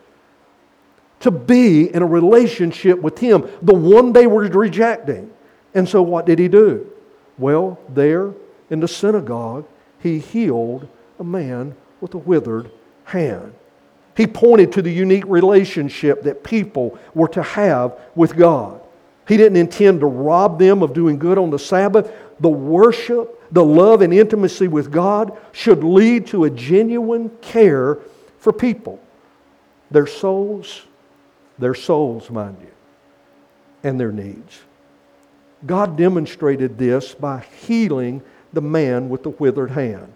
to 1.20 1.30
be 1.30 1.92
in 1.92 2.02
a 2.02 2.06
relationship 2.06 3.00
with 3.00 3.18
him, 3.18 3.48
the 3.62 3.74
one 3.74 4.12
they 4.12 4.26
were 4.26 4.42
rejecting. 4.44 5.32
And 5.74 5.88
so, 5.88 6.02
what 6.02 6.26
did 6.26 6.38
he 6.38 6.48
do? 6.48 6.90
Well, 7.38 7.78
there 7.88 8.32
in 8.70 8.80
the 8.80 8.88
synagogue, 8.88 9.66
he 10.00 10.18
healed 10.18 10.88
a 11.18 11.24
man 11.24 11.74
with 12.00 12.14
a 12.14 12.18
withered 12.18 12.70
hand. 13.04 13.54
He 14.16 14.26
pointed 14.26 14.72
to 14.72 14.82
the 14.82 14.92
unique 14.92 15.24
relationship 15.26 16.22
that 16.22 16.42
people 16.42 16.98
were 17.14 17.28
to 17.28 17.42
have 17.42 17.98
with 18.14 18.36
God. 18.36 18.80
He 19.28 19.36
didn't 19.36 19.58
intend 19.58 20.00
to 20.00 20.06
rob 20.06 20.58
them 20.58 20.82
of 20.82 20.92
doing 20.92 21.18
good 21.18 21.38
on 21.38 21.50
the 21.50 21.58
Sabbath. 21.58 22.12
The 22.40 22.48
worship, 22.48 23.52
the 23.52 23.64
love, 23.64 24.02
and 24.02 24.12
intimacy 24.12 24.66
with 24.66 24.90
God 24.90 25.36
should 25.52 25.84
lead 25.84 26.26
to 26.28 26.44
a 26.44 26.50
genuine 26.50 27.30
care 27.42 27.98
for 28.38 28.52
people, 28.52 28.98
their 29.90 30.06
souls, 30.06 30.82
their 31.58 31.74
souls, 31.74 32.30
mind 32.30 32.56
you, 32.60 32.70
and 33.82 34.00
their 34.00 34.12
needs. 34.12 34.60
God 35.66 35.96
demonstrated 35.96 36.78
this 36.78 37.14
by 37.14 37.44
healing 37.60 38.22
the 38.52 38.62
man 38.62 39.08
with 39.08 39.22
the 39.22 39.30
withered 39.30 39.70
hand. 39.70 40.12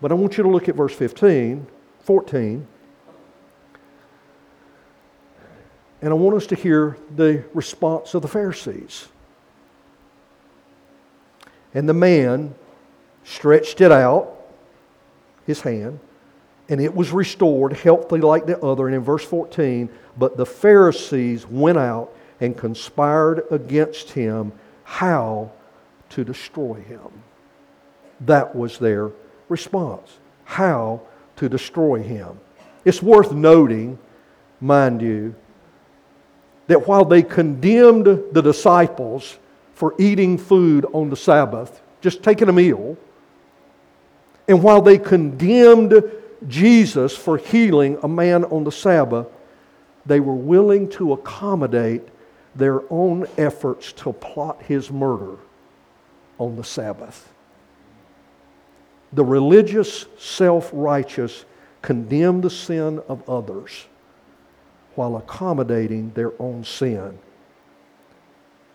But 0.00 0.12
I 0.12 0.14
want 0.14 0.36
you 0.36 0.42
to 0.42 0.48
look 0.48 0.68
at 0.68 0.74
verse 0.74 0.94
15, 0.94 1.66
14. 2.00 2.66
And 6.02 6.10
I 6.10 6.14
want 6.14 6.36
us 6.36 6.46
to 6.48 6.54
hear 6.54 6.96
the 7.14 7.44
response 7.54 8.14
of 8.14 8.22
the 8.22 8.28
Pharisees. 8.28 9.08
And 11.72 11.88
the 11.88 11.94
man 11.94 12.54
stretched 13.24 13.80
it 13.80 13.90
out, 13.90 14.36
his 15.46 15.60
hand, 15.60 15.98
and 16.68 16.80
it 16.80 16.94
was 16.94 17.10
restored, 17.10 17.72
healthy 17.72 18.18
like 18.18 18.46
the 18.46 18.58
other. 18.60 18.86
And 18.86 18.94
in 18.94 19.02
verse 19.02 19.24
14, 19.24 19.88
but 20.18 20.36
the 20.36 20.46
Pharisees 20.46 21.46
went 21.46 21.78
out 21.78 22.14
and 22.40 22.56
conspired 22.56 23.44
against 23.50 24.10
him 24.10 24.52
how 24.84 25.50
to 26.10 26.24
destroy 26.24 26.74
him. 26.74 27.10
That 28.20 28.54
was 28.54 28.78
their 28.78 29.10
response. 29.48 30.18
How 30.44 31.02
to 31.36 31.48
destroy 31.48 32.02
him. 32.02 32.38
It's 32.84 33.02
worth 33.02 33.32
noting, 33.32 33.98
mind 34.60 35.02
you, 35.02 35.34
that 36.68 36.86
while 36.86 37.04
they 37.04 37.22
condemned 37.22 38.06
the 38.06 38.42
disciples 38.42 39.38
for 39.74 39.94
eating 39.98 40.38
food 40.38 40.86
on 40.92 41.10
the 41.10 41.16
Sabbath, 41.16 41.82
just 42.00 42.22
taking 42.22 42.48
a 42.48 42.52
meal, 42.52 42.96
and 44.48 44.62
while 44.62 44.80
they 44.80 44.98
condemned 44.98 46.02
Jesus 46.48 47.16
for 47.16 47.36
healing 47.36 47.98
a 48.02 48.08
man 48.08 48.44
on 48.44 48.64
the 48.64 48.72
Sabbath, 48.72 49.26
they 50.04 50.20
were 50.20 50.34
willing 50.34 50.88
to 50.90 51.12
accommodate 51.12 52.02
their 52.54 52.80
own 52.90 53.26
efforts 53.36 53.92
to 53.92 54.12
plot 54.12 54.62
his 54.62 54.90
murder 54.90 55.36
on 56.38 56.56
the 56.56 56.64
Sabbath. 56.64 57.32
The 59.12 59.24
religious, 59.24 60.06
self 60.18 60.70
righteous 60.72 61.44
condemn 61.82 62.40
the 62.40 62.50
sin 62.50 63.00
of 63.08 63.28
others 63.28 63.86
while 64.94 65.16
accommodating 65.16 66.10
their 66.14 66.32
own 66.40 66.64
sin. 66.64 67.18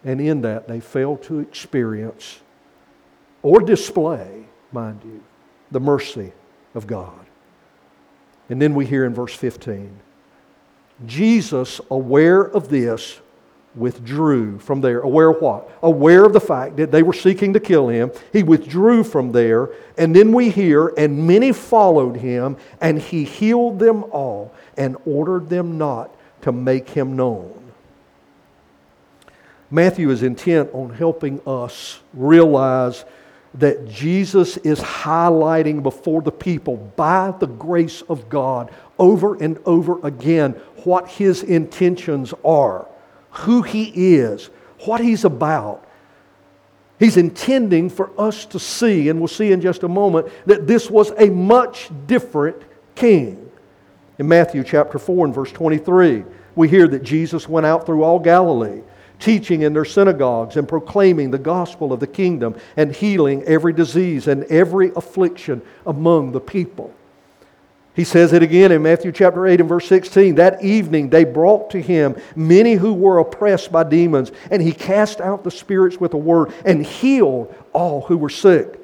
And 0.04 0.22
in 0.22 0.42
that, 0.42 0.68
they 0.68 0.80
fail 0.80 1.18
to 1.18 1.40
experience 1.40 2.40
or 3.44 3.60
display, 3.60 4.46
mind 4.72 5.02
you, 5.04 5.24
the 5.72 5.80
mercy 5.80 6.32
of 6.74 6.88
God. 6.88 7.26
And 8.50 8.62
then 8.62 8.74
we 8.76 8.86
hear 8.86 9.06
in 9.06 9.14
verse 9.14 9.34
15 9.34 10.00
Jesus, 11.06 11.82
aware 11.90 12.42
of 12.42 12.70
this, 12.70 13.20
withdrew 13.75 14.60
from 14.60 14.82
there. 14.82 15.00
Aware 15.00 15.30
of 15.30 15.42
what? 15.42 15.70
Aware 15.82 16.25
of 16.25 16.34
the 16.34 16.42
fact 16.42 16.78
that 16.78 16.92
they 16.92 17.04
were 17.04 17.13
seeking 17.13 17.54
to 17.54 17.60
kill 17.60 17.88
him. 17.88 18.12
He 18.34 18.44
withdrew 18.44 19.04
from 19.04 19.32
there. 19.32 19.70
And 19.98 20.16
then 20.16 20.34
we 20.34 20.50
hear, 20.50 20.94
and 20.98 21.25
many 21.25 21.51
followed 21.51 22.18
him, 22.18 22.58
and 22.82 23.00
he 23.00 23.24
healed 23.24 23.80
them 23.80 24.04
all 24.06 24.54
and 24.78 24.98
ordered 25.06 25.50
them 25.50 25.78
not 25.78 26.13
to 26.42 26.51
make 26.51 26.90
him 26.90 27.16
known. 27.16 27.58
Matthew 29.70 30.10
is 30.10 30.22
intent 30.22 30.70
on 30.74 30.90
helping 30.90 31.40
us 31.48 32.01
realize 32.13 33.06
that 33.54 33.88
Jesus 33.88 34.58
is 34.58 34.80
highlighting 34.80 35.82
before 35.84 36.22
the 36.22 36.32
people 36.32 36.78
by 36.96 37.34
the 37.40 37.48
grace 37.48 38.01
of 38.04 38.30
God 38.30 38.72
over 38.98 39.42
and 39.42 39.58
over 39.66 40.06
again 40.06 40.51
what 40.84 41.08
his 41.10 41.44
intentions 41.44 42.34
are 42.44 42.88
who 43.32 43.62
He 43.62 44.16
is, 44.16 44.50
what 44.86 45.02
He's 45.02 45.26
about. 45.26 45.88
He's 47.00 47.18
intending 47.18 47.90
for 47.90 48.12
us 48.20 48.46
to 48.46 48.60
see, 48.60 49.10
and 49.10 49.20
we'll 49.20 49.28
see 49.28 49.52
in 49.52 49.60
just 49.60 49.84
a 49.84 49.88
moment, 49.88 50.28
that 50.46 50.68
this 50.68 50.90
was 50.90 51.12
a 51.18 51.30
much 51.30 51.90
different 52.06 52.62
king. 52.94 53.50
In 54.20 54.28
Matthew 54.28 54.64
chapter 54.64 55.00
4 55.00 55.26
and 55.26 55.34
verse 55.34 55.52
23, 55.52 56.24
we 56.56 56.70
hear 56.70 56.88
that 56.88 57.02
Jesus 57.02 57.50
went 57.50 57.66
out 57.66 57.88
through 57.88 58.04
all 58.04 58.20
Galilee, 58.20 58.82
teaching 59.18 59.62
in 59.62 59.74
their 59.74 59.86
synagogues 59.86 60.58
and 60.58 60.68
proclaiming 60.68 61.32
the 61.32 61.40
gospel 61.40 61.92
of 61.92 62.00
the 62.00 62.08
kingdom 62.08 62.56
and 62.78 62.96
healing 62.96 63.42
every 63.44 63.74
disease 63.74 64.28
and 64.28 64.44
every 64.46 64.92
affliction 64.96 65.62
among 65.86 66.32
the 66.32 66.40
people. 66.40 66.94
He 67.94 68.06
says 68.06 68.32
it 68.32 68.42
again 68.42 68.72
in 68.72 68.82
Matthew 68.82 69.12
chapter 69.12 69.46
8 69.46 69.60
and 69.60 69.70
verse 69.70 69.88
16. 69.88 70.36
That 70.36 70.64
evening 70.64 71.10
they 71.10 71.26
brought 71.26 71.72
to 71.72 71.82
him 71.82 72.16
many 72.36 72.76
who 72.76 72.94
were 72.94 73.20
oppressed 73.20 73.72
by 73.72 73.84
demons, 73.84 74.32
and 74.50 74.62
he 74.62 74.72
cast 74.72 75.20
out 75.20 75.44
the 75.44 75.52
spirits 75.52 75.98
with 75.98 76.14
a 76.14 76.18
word 76.18 76.54
and 76.66 76.86
healed 76.86 77.54
all 77.74 78.02
who 78.02 78.18
were 78.18 78.30
sick. 78.30 78.78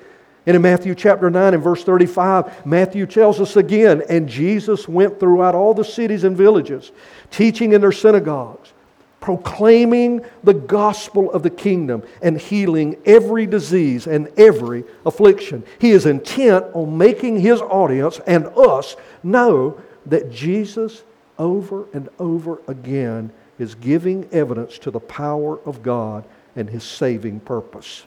And 0.46 0.56
in 0.56 0.62
Matthew 0.62 0.96
chapter 0.96 1.30
9 1.30 1.54
and 1.54 1.64
verse 1.64 1.84
35, 1.84 2.66
Matthew 2.66 3.06
tells 3.06 3.40
us 3.40 3.56
again, 3.56 4.04
and 4.10 4.28
Jesus 4.28 4.88
went 4.88 5.20
throughout 5.20 5.56
all 5.56 5.74
the 5.74 5.84
cities 5.84 6.24
and 6.24 6.36
villages, 6.36 6.92
teaching 7.32 7.74
in 7.74 7.82
their 7.82 7.92
synagogues 7.92 8.74
proclaiming 9.20 10.24
the 10.44 10.54
gospel 10.54 11.32
of 11.32 11.44
the 11.44 11.50
kingdom 11.50 12.04
and 12.22 12.40
healing 12.40 12.96
every 13.06 13.46
disease 13.46 14.08
and 14.08 14.28
every 14.38 14.84
affliction. 15.06 15.64
He 15.80 15.92
is 15.92 16.06
intent 16.06 16.66
on 16.74 16.98
making 16.98 17.40
his 17.40 17.62
audience 17.62 18.20
and 18.28 18.46
us 18.48 18.96
know 19.24 19.82
that 20.06 20.32
Jesus, 20.32 21.04
over 21.38 21.86
and 21.94 22.10
over 22.20 22.62
again, 22.68 23.32
is 23.60 23.76
giving 23.76 24.30
evidence 24.32 24.78
to 24.80 24.92
the 24.92 25.00
power 25.00 25.60
of 25.66 25.82
God 25.82 26.24
and 26.56 26.70
his 26.70 26.84
saving 26.84 27.40
purpose. 27.40 28.04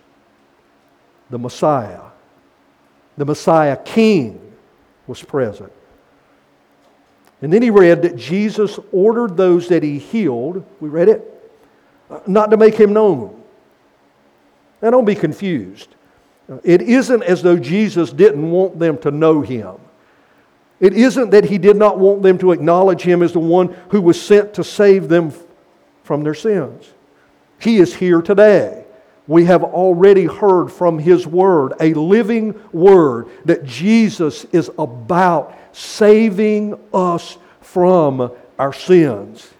The 1.28 1.38
Messiah, 1.38 2.02
the 3.16 3.24
Messiah 3.24 3.76
King, 3.76 4.52
was 5.06 5.22
present. 5.22 5.72
And 7.42 7.52
then 7.52 7.62
he 7.62 7.70
read 7.70 8.02
that 8.02 8.16
Jesus 8.16 8.78
ordered 8.92 9.36
those 9.36 9.68
that 9.68 9.82
he 9.82 9.98
healed, 9.98 10.64
we 10.80 10.88
read 10.88 11.08
it, 11.08 11.52
uh, 12.10 12.20
not 12.26 12.50
to 12.50 12.56
make 12.56 12.74
him 12.74 12.92
known. 12.92 13.42
Now, 14.82 14.90
don't 14.90 15.04
be 15.04 15.14
confused. 15.14 15.94
Uh, 16.50 16.58
it 16.64 16.82
isn't 16.82 17.22
as 17.22 17.42
though 17.42 17.56
Jesus 17.56 18.12
didn't 18.12 18.50
want 18.50 18.78
them 18.78 18.98
to 18.98 19.10
know 19.10 19.40
him. 19.40 19.76
It 20.80 20.94
isn't 20.94 21.30
that 21.30 21.44
he 21.44 21.58
did 21.58 21.76
not 21.76 21.98
want 21.98 22.22
them 22.22 22.38
to 22.38 22.52
acknowledge 22.52 23.02
him 23.02 23.22
as 23.22 23.32
the 23.32 23.40
one 23.40 23.76
who 23.90 24.00
was 24.00 24.20
sent 24.20 24.54
to 24.54 24.64
save 24.64 25.08
them 25.08 25.32
from 26.02 26.24
their 26.24 26.34
sins. 26.34 26.90
He 27.60 27.76
is 27.76 27.94
here 27.94 28.22
today. 28.22 28.84
We 29.26 29.44
have 29.44 29.62
already 29.62 30.24
heard 30.24 30.68
from 30.68 30.98
his 30.98 31.26
word, 31.26 31.74
a 31.78 31.94
living 31.94 32.60
word, 32.72 33.28
that 33.44 33.64
Jesus 33.64 34.44
is 34.46 34.70
about 34.78 35.56
saving 35.72 36.78
us 36.92 37.36
from 37.60 38.32
our 38.58 38.72
sins. 38.72 39.50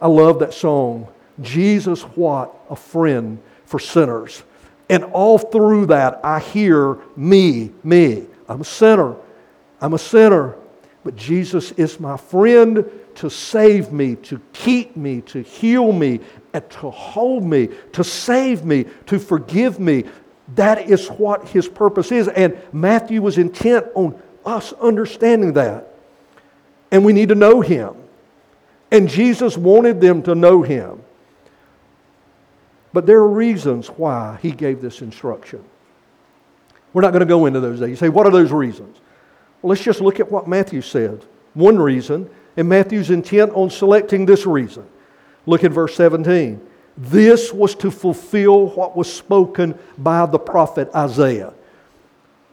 I 0.00 0.08
love 0.08 0.40
that 0.40 0.52
song. 0.52 1.08
Jesus, 1.40 2.02
what 2.02 2.54
a 2.70 2.76
friend 2.76 3.40
for 3.64 3.78
sinners. 3.78 4.42
And 4.88 5.04
all 5.04 5.38
through 5.38 5.86
that, 5.86 6.20
I 6.22 6.40
hear 6.40 6.98
me, 7.16 7.70
me. 7.82 8.26
I'm 8.48 8.60
a 8.60 8.64
sinner. 8.64 9.16
I'm 9.80 9.94
a 9.94 9.98
sinner. 9.98 10.56
But 11.04 11.16
Jesus 11.16 11.72
is 11.72 11.98
my 11.98 12.16
friend 12.16 12.88
to 13.16 13.30
save 13.30 13.92
me, 13.92 14.16
to 14.16 14.40
keep 14.52 14.96
me, 14.96 15.20
to 15.22 15.42
heal 15.42 15.92
me, 15.92 16.20
and 16.52 16.68
to 16.70 16.90
hold 16.90 17.44
me, 17.44 17.68
to 17.92 18.04
save 18.04 18.64
me, 18.64 18.84
to 19.06 19.18
forgive 19.18 19.80
me. 19.80 20.04
That 20.54 20.90
is 20.90 21.08
what 21.08 21.48
his 21.48 21.68
purpose 21.68 22.12
is. 22.12 22.28
And 22.28 22.60
Matthew 22.72 23.22
was 23.22 23.38
intent 23.38 23.86
on 23.94 24.20
us 24.44 24.72
understanding 24.74 25.54
that. 25.54 25.88
And 26.90 27.04
we 27.04 27.12
need 27.12 27.30
to 27.30 27.34
know 27.34 27.60
him. 27.60 27.94
And 28.90 29.08
Jesus 29.08 29.56
wanted 29.56 30.00
them 30.00 30.22
to 30.24 30.34
know 30.34 30.62
him. 30.62 31.02
But 32.92 33.06
there 33.06 33.18
are 33.18 33.28
reasons 33.28 33.88
why 33.88 34.38
he 34.42 34.50
gave 34.50 34.82
this 34.82 35.00
instruction. 35.00 35.64
We're 36.92 37.00
not 37.02 37.12
going 37.12 37.20
to 37.20 37.26
go 37.26 37.46
into 37.46 37.60
those. 37.60 37.80
You 37.80 37.96
say, 37.96 38.10
what 38.10 38.26
are 38.26 38.32
those 38.32 38.52
reasons? 38.52 38.98
Well, 39.62 39.70
let's 39.70 39.82
just 39.82 40.02
look 40.02 40.20
at 40.20 40.30
what 40.30 40.46
Matthew 40.46 40.82
said. 40.82 41.24
One 41.54 41.78
reason, 41.78 42.28
and 42.56 42.68
Matthew's 42.68 43.10
intent 43.10 43.52
on 43.54 43.70
selecting 43.70 44.26
this 44.26 44.44
reason. 44.44 44.86
Look 45.46 45.64
at 45.64 45.72
verse 45.72 45.94
17. 45.96 46.60
This 46.98 47.52
was 47.52 47.74
to 47.76 47.90
fulfill 47.90 48.68
what 48.68 48.94
was 48.94 49.10
spoken 49.10 49.78
by 49.96 50.26
the 50.26 50.38
prophet 50.38 50.90
Isaiah 50.94 51.54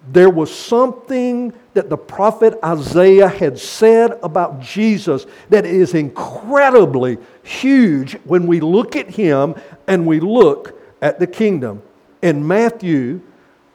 there 0.08 0.30
was 0.30 0.54
something 0.54 1.54
that 1.74 1.90
the 1.90 1.98
prophet 1.98 2.58
Isaiah 2.64 3.28
had 3.28 3.60
said 3.60 4.18
about 4.24 4.60
Jesus 4.60 5.26
that 5.50 5.66
is 5.66 5.94
incredibly 5.94 7.18
huge 7.44 8.14
when 8.24 8.48
we 8.48 8.60
look 8.60 8.96
at 8.96 9.10
him 9.10 9.56
and 9.88 10.08
we 10.08 10.20
look 10.20 10.80
at 11.02 11.20
the 11.20 11.28
kingdom. 11.28 11.84
And 12.22 12.48
Matthew 12.48 13.22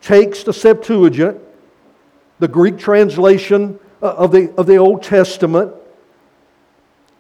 takes 0.01 0.43
the 0.43 0.53
Septuagint, 0.53 1.41
the 2.39 2.49
Greek 2.49 2.79
translation 2.79 3.79
uh, 4.03 4.09
of 4.15 4.33
the, 4.33 4.53
of 4.57 4.67
the 4.67 4.77
Old 4.77 5.03
Testament, 5.03 5.73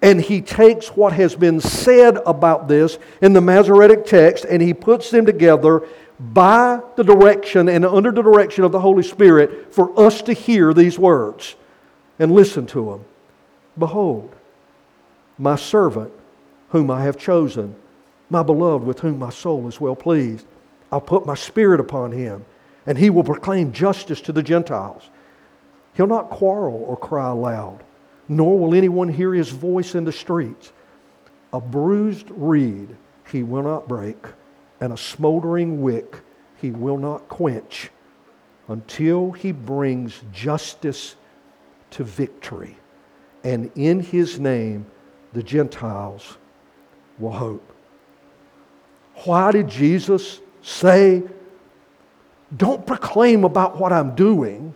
and 0.05 0.21
he 0.21 0.43
takes 0.43 0.89
what 0.89 1.15
has 1.15 1.35
been 1.35 1.63
said 1.63 2.19
about 2.27 2.69
this 2.69 2.99
in 3.23 3.33
the 3.33 3.41
Masoretic 3.41 4.05
text 4.05 4.45
and 4.45 4.61
he 4.61 4.75
puts 4.75 5.11
them 5.11 5.25
together 5.25 5.89
by 6.19 6.81
the 6.97 7.03
direction 7.03 7.69
and 7.69 7.85
under 7.85 8.13
the 8.13 8.23
direction 8.23 8.65
of 8.65 8.73
the 8.73 8.81
Holy 8.81 9.03
Spirit 9.03 9.75
for 9.75 9.99
us 9.99 10.23
to 10.23 10.33
hear 10.33 10.73
these 10.73 10.99
words 10.99 11.57
and 12.19 12.33
listen 12.33 12.67
to 12.67 12.91
them. 12.91 13.05
Behold, 13.79 14.35
my 15.39 15.57
servant 15.57 16.13
whom 16.69 16.91
I 16.91 17.03
have 17.03 17.19
chosen, 17.19 17.75
my 18.31 18.43
beloved 18.43 18.87
with 18.87 19.01
whom 19.01 19.19
my 19.19 19.31
soul 19.31 19.67
is 19.69 19.81
well 19.81 19.97
pleased. 19.97 20.47
I'll 20.93 21.01
put 21.01 21.27
my 21.27 21.35
spirit 21.35 21.81
upon 21.81 22.13
him, 22.13 22.45
and 22.87 22.97
he 22.97 23.11
will 23.11 23.25
proclaim 23.25 23.73
justice 23.73 24.21
to 24.23 24.33
the 24.33 24.43
Gentiles. 24.43 25.11
He'll 25.95 26.07
not 26.07 26.31
quarrel 26.31 26.85
or 26.87 26.97
cry 26.97 27.31
aloud, 27.31 27.83
nor 28.29 28.59
will 28.59 28.75
anyone 28.75 29.09
hear 29.09 29.35
his 29.35 29.51
voice 29.51 29.95
in 29.95 30.05
the 30.05 30.13
streets. 30.13 30.73
A 31.53 31.61
bruised 31.61 32.31
reed 32.31 32.97
he 33.31 33.43
will 33.43 33.63
not 33.63 33.89
break 33.89 34.17
and 34.81 34.93
a 34.93 34.97
smoldering 34.97 35.83
wick 35.83 36.21
he 36.61 36.71
will 36.71 36.99
not 36.99 37.29
quench 37.29 37.91
until 38.69 39.33
he 39.33 39.53
brings 39.53 40.21
justice 40.33 41.17
to 41.91 42.05
victory. 42.05 42.77
And 43.43 43.71
in 43.75 44.01
his 44.01 44.41
name, 44.41 44.87
the 45.33 45.43
Gentiles 45.43 46.39
will 47.19 47.33
hope. 47.33 47.73
Why 49.25 49.53
did 49.53 49.69
Jesus 49.69 50.41
say, 50.63 51.23
Don't 52.57 52.87
proclaim 52.87 53.45
about 53.45 53.79
what 53.79 53.93
I'm 53.93 54.15
doing? 54.15 54.75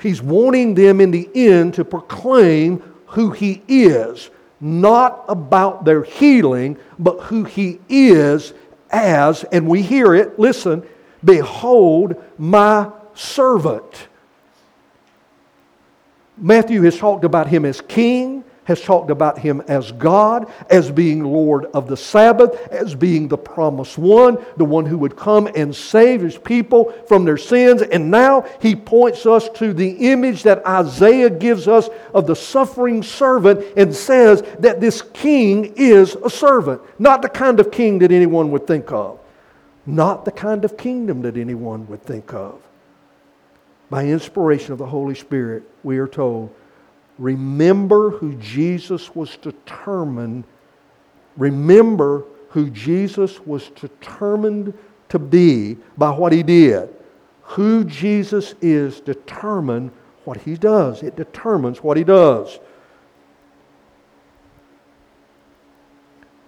He's 0.00 0.20
wanting 0.20 0.74
them 0.74 1.00
in 1.00 1.10
the 1.10 1.28
end 1.34 1.74
to 1.74 1.84
proclaim 1.84 2.82
who 3.06 3.30
he 3.30 3.62
is, 3.68 4.30
not 4.60 5.24
about 5.28 5.84
their 5.84 6.02
healing, 6.02 6.76
but 6.98 7.20
who 7.20 7.44
he 7.44 7.80
is 7.88 8.52
as, 8.92 9.44
and 9.44 9.66
we 9.66 9.82
hear 9.82 10.14
it, 10.14 10.38
listen, 10.38 10.86
behold 11.24 12.22
my 12.38 12.90
servant. 13.14 14.08
Matthew 16.36 16.82
has 16.82 16.96
talked 16.96 17.24
about 17.24 17.48
him 17.48 17.64
as 17.64 17.80
king, 17.80 18.44
has 18.64 18.80
talked 18.80 19.10
about 19.10 19.38
him 19.38 19.60
as 19.66 19.90
God, 19.92 20.50
as 20.70 20.90
being 20.90 21.24
Lord 21.24 21.66
of 21.66 21.88
the 21.88 21.96
Sabbath, 21.96 22.54
as 22.68 22.94
being 22.94 23.28
the 23.28 23.38
promised 23.38 23.98
one, 23.98 24.38
the 24.56 24.64
one 24.64 24.86
who 24.86 24.98
would 24.98 25.16
come 25.16 25.48
and 25.56 25.74
save 25.74 26.20
his 26.20 26.38
people 26.38 26.92
from 27.08 27.24
their 27.24 27.36
sins. 27.36 27.82
And 27.82 28.10
now 28.10 28.46
he 28.60 28.76
points 28.76 29.26
us 29.26 29.48
to 29.56 29.72
the 29.72 30.12
image 30.12 30.44
that 30.44 30.64
Isaiah 30.66 31.30
gives 31.30 31.66
us 31.66 31.88
of 32.14 32.26
the 32.26 32.36
suffering 32.36 33.02
servant 33.02 33.64
and 33.76 33.94
says 33.94 34.42
that 34.60 34.80
this 34.80 35.02
king 35.02 35.74
is 35.76 36.14
a 36.24 36.30
servant, 36.30 36.80
not 37.00 37.22
the 37.22 37.28
kind 37.28 37.58
of 37.58 37.72
king 37.72 37.98
that 37.98 38.12
anyone 38.12 38.50
would 38.52 38.66
think 38.66 38.92
of, 38.92 39.18
not 39.86 40.24
the 40.24 40.32
kind 40.32 40.64
of 40.64 40.76
kingdom 40.76 41.22
that 41.22 41.36
anyone 41.36 41.88
would 41.88 42.02
think 42.02 42.32
of. 42.32 42.60
By 43.90 44.06
inspiration 44.06 44.72
of 44.72 44.78
the 44.78 44.86
Holy 44.86 45.14
Spirit, 45.14 45.64
we 45.82 45.98
are 45.98 46.08
told 46.08 46.54
Remember 47.18 48.10
who 48.10 48.34
Jesus 48.34 49.14
was 49.14 49.36
determined. 49.36 50.44
Remember 51.36 52.24
who 52.50 52.70
Jesus 52.70 53.40
was 53.46 53.68
determined 53.70 54.74
to 55.08 55.18
be 55.18 55.76
by 55.96 56.10
what 56.10 56.32
he 56.32 56.42
did. 56.42 56.88
Who 57.42 57.84
Jesus 57.84 58.54
is 58.60 59.00
determine 59.00 59.90
what 60.24 60.38
he 60.38 60.54
does. 60.56 61.02
It 61.02 61.16
determines 61.16 61.82
what 61.82 61.96
he 61.96 62.04
does. 62.04 62.58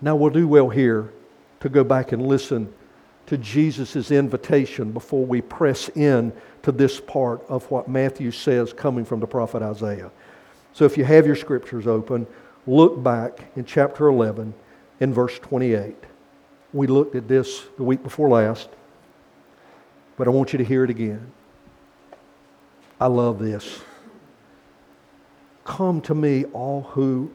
Now 0.00 0.16
we'll 0.16 0.30
do 0.30 0.46
well 0.46 0.68
here 0.68 1.12
to 1.60 1.68
go 1.68 1.82
back 1.82 2.12
and 2.12 2.26
listen 2.26 2.72
to 3.26 3.38
Jesus' 3.38 4.10
invitation 4.10 4.92
before 4.92 5.24
we 5.24 5.40
press 5.40 5.88
in 5.90 6.32
to 6.62 6.72
this 6.72 7.00
part 7.00 7.42
of 7.48 7.70
what 7.70 7.88
Matthew 7.88 8.30
says 8.30 8.72
coming 8.72 9.04
from 9.04 9.20
the 9.20 9.26
prophet 9.26 9.62
Isaiah. 9.62 10.10
So 10.74 10.84
if 10.84 10.98
you 10.98 11.04
have 11.04 11.24
your 11.24 11.36
scriptures 11.36 11.86
open, 11.86 12.26
look 12.66 13.02
back 13.02 13.52
in 13.56 13.64
chapter 13.64 14.08
11 14.08 14.52
in 15.00 15.14
verse 15.14 15.38
28. 15.38 15.94
We 16.72 16.88
looked 16.88 17.14
at 17.14 17.28
this 17.28 17.62
the 17.76 17.84
week 17.84 18.02
before 18.02 18.28
last, 18.28 18.68
but 20.16 20.26
I 20.26 20.30
want 20.30 20.52
you 20.52 20.58
to 20.58 20.64
hear 20.64 20.82
it 20.82 20.90
again. 20.90 21.30
I 23.00 23.06
love 23.06 23.38
this. 23.38 23.80
Come 25.64 26.00
to 26.02 26.14
me, 26.14 26.44
all 26.46 26.82
who 26.82 27.30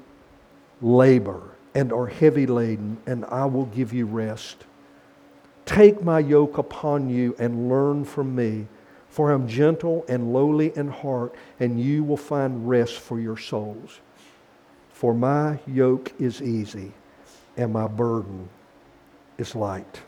labor 0.82 1.56
and 1.74 1.94
are 1.94 2.08
heavy 2.08 2.46
laden, 2.46 2.98
and 3.06 3.24
I 3.26 3.46
will 3.46 3.66
give 3.68 3.94
you 3.94 4.06
rest. 4.06 4.66
Take 5.66 6.04
my 6.04 6.20
yoke 6.20 6.58
upon 6.58 7.10
you 7.10 7.36
and 7.40 7.70
learn 7.70 8.04
from 8.04 8.36
me 8.36 8.68
for 9.10 9.32
I'm 9.32 9.48
gentle 9.48 10.06
and 10.08 10.34
lowly 10.34 10.72
in 10.76 10.88
heart, 10.88 11.36
and 11.60 11.82
you 11.82 12.04
will 12.04 12.18
find 12.18 12.70
rest 12.70 12.96
for 12.96 13.20
your 13.20 13.38
souls. 13.38 14.00
For 14.92 15.14
my 15.14 15.60
yoke 15.66 16.14
is 16.20 16.42
easy, 16.42 16.94
and 17.58 17.74
my 17.74 17.88
burden 17.88 18.50
is 19.38 19.56
light. 19.56 20.02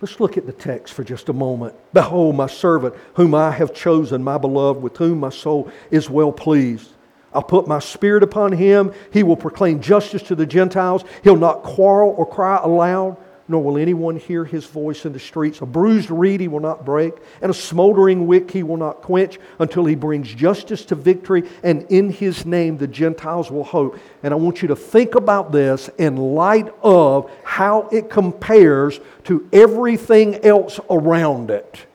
Let's 0.00 0.18
look 0.18 0.36
at 0.36 0.46
the 0.46 0.52
text 0.52 0.94
for 0.94 1.04
just 1.04 1.28
a 1.28 1.32
moment. 1.32 1.74
Behold, 1.92 2.34
my 2.34 2.48
servant, 2.48 2.94
whom 3.14 3.34
I 3.34 3.52
have 3.52 3.72
chosen, 3.72 4.24
my 4.24 4.38
beloved, 4.38 4.82
with 4.82 4.96
whom 4.96 5.20
my 5.20 5.30
soul 5.30 5.70
is 5.90 6.10
well 6.10 6.32
pleased. 6.32 6.90
I'll 7.32 7.42
put 7.42 7.68
my 7.68 7.78
spirit 7.78 8.22
upon 8.22 8.52
him. 8.52 8.92
He 9.12 9.22
will 9.22 9.36
proclaim 9.36 9.80
justice 9.80 10.22
to 10.24 10.34
the 10.34 10.44
Gentiles. 10.44 11.04
He'll 11.22 11.36
not 11.36 11.62
quarrel 11.62 12.14
or 12.18 12.26
cry 12.26 12.60
aloud 12.62 13.16
nor 13.52 13.62
will 13.62 13.78
anyone 13.78 14.16
hear 14.16 14.44
his 14.44 14.64
voice 14.64 15.04
in 15.04 15.12
the 15.12 15.20
streets. 15.20 15.60
A 15.60 15.66
bruised 15.66 16.10
reed 16.10 16.40
he 16.40 16.48
will 16.48 16.60
not 16.60 16.84
break, 16.84 17.12
and 17.40 17.50
a 17.50 17.54
smoldering 17.54 18.26
wick 18.26 18.50
he 18.50 18.62
will 18.62 18.78
not 18.78 19.02
quench 19.02 19.38
until 19.58 19.84
he 19.84 19.94
brings 19.94 20.34
justice 20.34 20.84
to 20.86 20.94
victory, 20.94 21.48
and 21.62 21.82
in 21.90 22.10
his 22.10 22.44
name 22.44 22.78
the 22.78 22.86
Gentiles 22.88 23.50
will 23.50 23.62
hope. 23.62 23.98
And 24.22 24.32
I 24.32 24.36
want 24.36 24.62
you 24.62 24.68
to 24.68 24.76
think 24.76 25.14
about 25.14 25.52
this 25.52 25.88
in 25.98 26.16
light 26.16 26.72
of 26.82 27.30
how 27.44 27.88
it 27.92 28.10
compares 28.10 28.98
to 29.24 29.48
everything 29.52 30.44
else 30.44 30.80
around 30.90 31.50
it 31.50 31.86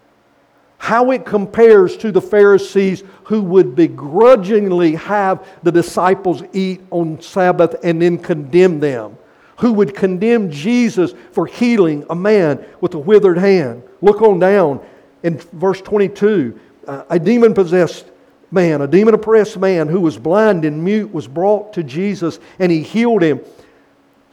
how 0.80 1.10
it 1.10 1.26
compares 1.26 1.98
to 1.98 2.12
the 2.12 2.22
Pharisees 2.22 3.04
who 3.24 3.42
would 3.42 3.76
begrudgingly 3.76 4.94
have 4.94 5.46
the 5.64 5.72
disciples 5.72 6.44
eat 6.54 6.82
on 6.92 7.20
Sabbath 7.20 7.76
and 7.84 8.00
then 8.00 8.18
condemn 8.18 8.80
them, 8.80 9.18
who 9.58 9.74
would 9.74 9.96
condemn 9.96 10.52
Jesus 10.52 11.14
for 11.32 11.46
healing 11.46 12.06
a 12.10 12.16
man 12.16 12.64
with 12.80 12.94
a 12.94 13.00
withered 13.00 13.38
hand. 13.38 13.84
Look 14.02 14.22
on 14.22 14.40
down 14.40 14.86
in 15.24 15.38
verse 15.38 15.82
22. 15.82 16.60
Uh, 16.88 17.04
a 17.10 17.20
demon 17.20 17.54
possessed 17.54 18.06
man, 18.52 18.82
a 18.82 18.88
demon 18.88 19.14
oppressed 19.14 19.58
man 19.58 19.88
who 19.88 20.00
was 20.00 20.18
blind 20.18 20.64
and 20.64 20.84
mute, 20.84 21.12
was 21.12 21.28
brought 21.28 21.74
to 21.74 21.84
Jesus 21.84 22.40
and 22.60 22.72
he 22.72 22.82
healed 22.82 23.22
him. 23.22 23.42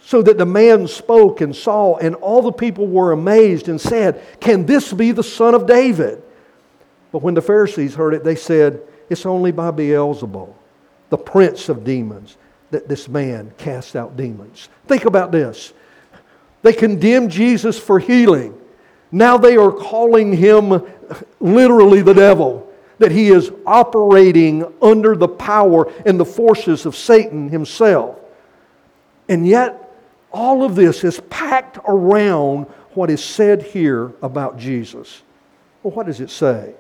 So 0.03 0.21
that 0.21 0.37
the 0.37 0.45
man 0.45 0.87
spoke 0.87 1.41
and 1.41 1.57
saw, 1.57 1.97
and 1.97 2.15
all 2.17 2.43
the 2.43 2.53
people 2.53 2.87
were 2.87 3.13
amazed 3.13 3.71
and 3.71 3.81
said, 3.81 4.23
Can 4.39 4.67
this 4.67 4.93
be 4.93 5.13
the 5.13 5.23
son 5.23 5.55
of 5.55 5.67
David? 5.67 6.23
But 7.11 7.23
when 7.23 7.33
the 7.33 7.41
Pharisees 7.41 7.95
heard 7.95 8.13
it, 8.13 8.23
they 8.23 8.35
said, 8.37 8.83
It's 9.09 9.25
only 9.25 9.51
by 9.51 9.71
Beelzebul, 9.71 10.53
the 11.09 11.17
prince 11.17 11.71
of 11.71 11.85
demons, 11.85 12.37
that 12.71 12.89
this 12.89 13.09
man 13.09 13.53
casts 13.59 13.95
out 13.95 14.17
demons. 14.17 14.69
Think 14.87 15.05
about 15.05 15.33
this. 15.33 15.73
They 16.63 16.73
condemned 16.73 17.31
Jesus 17.31 17.79
for 17.79 17.99
healing. 17.99 18.59
Now 19.13 19.37
they 19.37 19.57
are 19.57 19.71
calling 19.71 20.33
him 20.33 20.83
literally 21.41 22.03
the 22.03 22.15
devil, 22.15 22.73
that 22.99 23.13
he 23.13 23.29
is 23.29 23.53
operating 23.67 24.65
under 24.81 25.15
the 25.15 25.29
power 25.29 25.93
and 26.07 26.19
the 26.19 26.25
forces 26.25 26.87
of 26.87 26.97
Satan 26.97 27.49
himself. 27.49 28.19
And 29.29 29.47
yet, 29.47 29.81
all 30.33 30.65
of 30.65 30.75
this 30.75 31.05
is 31.05 31.21
packed 31.31 31.79
around 31.87 32.65
what 32.95 33.11
is 33.11 33.23
said 33.23 33.63
here 33.63 34.13
about 34.23 34.59
Jesus. 34.59 35.23
Well, 35.83 35.93
what 35.93 36.07
does 36.07 36.21
it 36.21 36.31
say? 36.31 36.75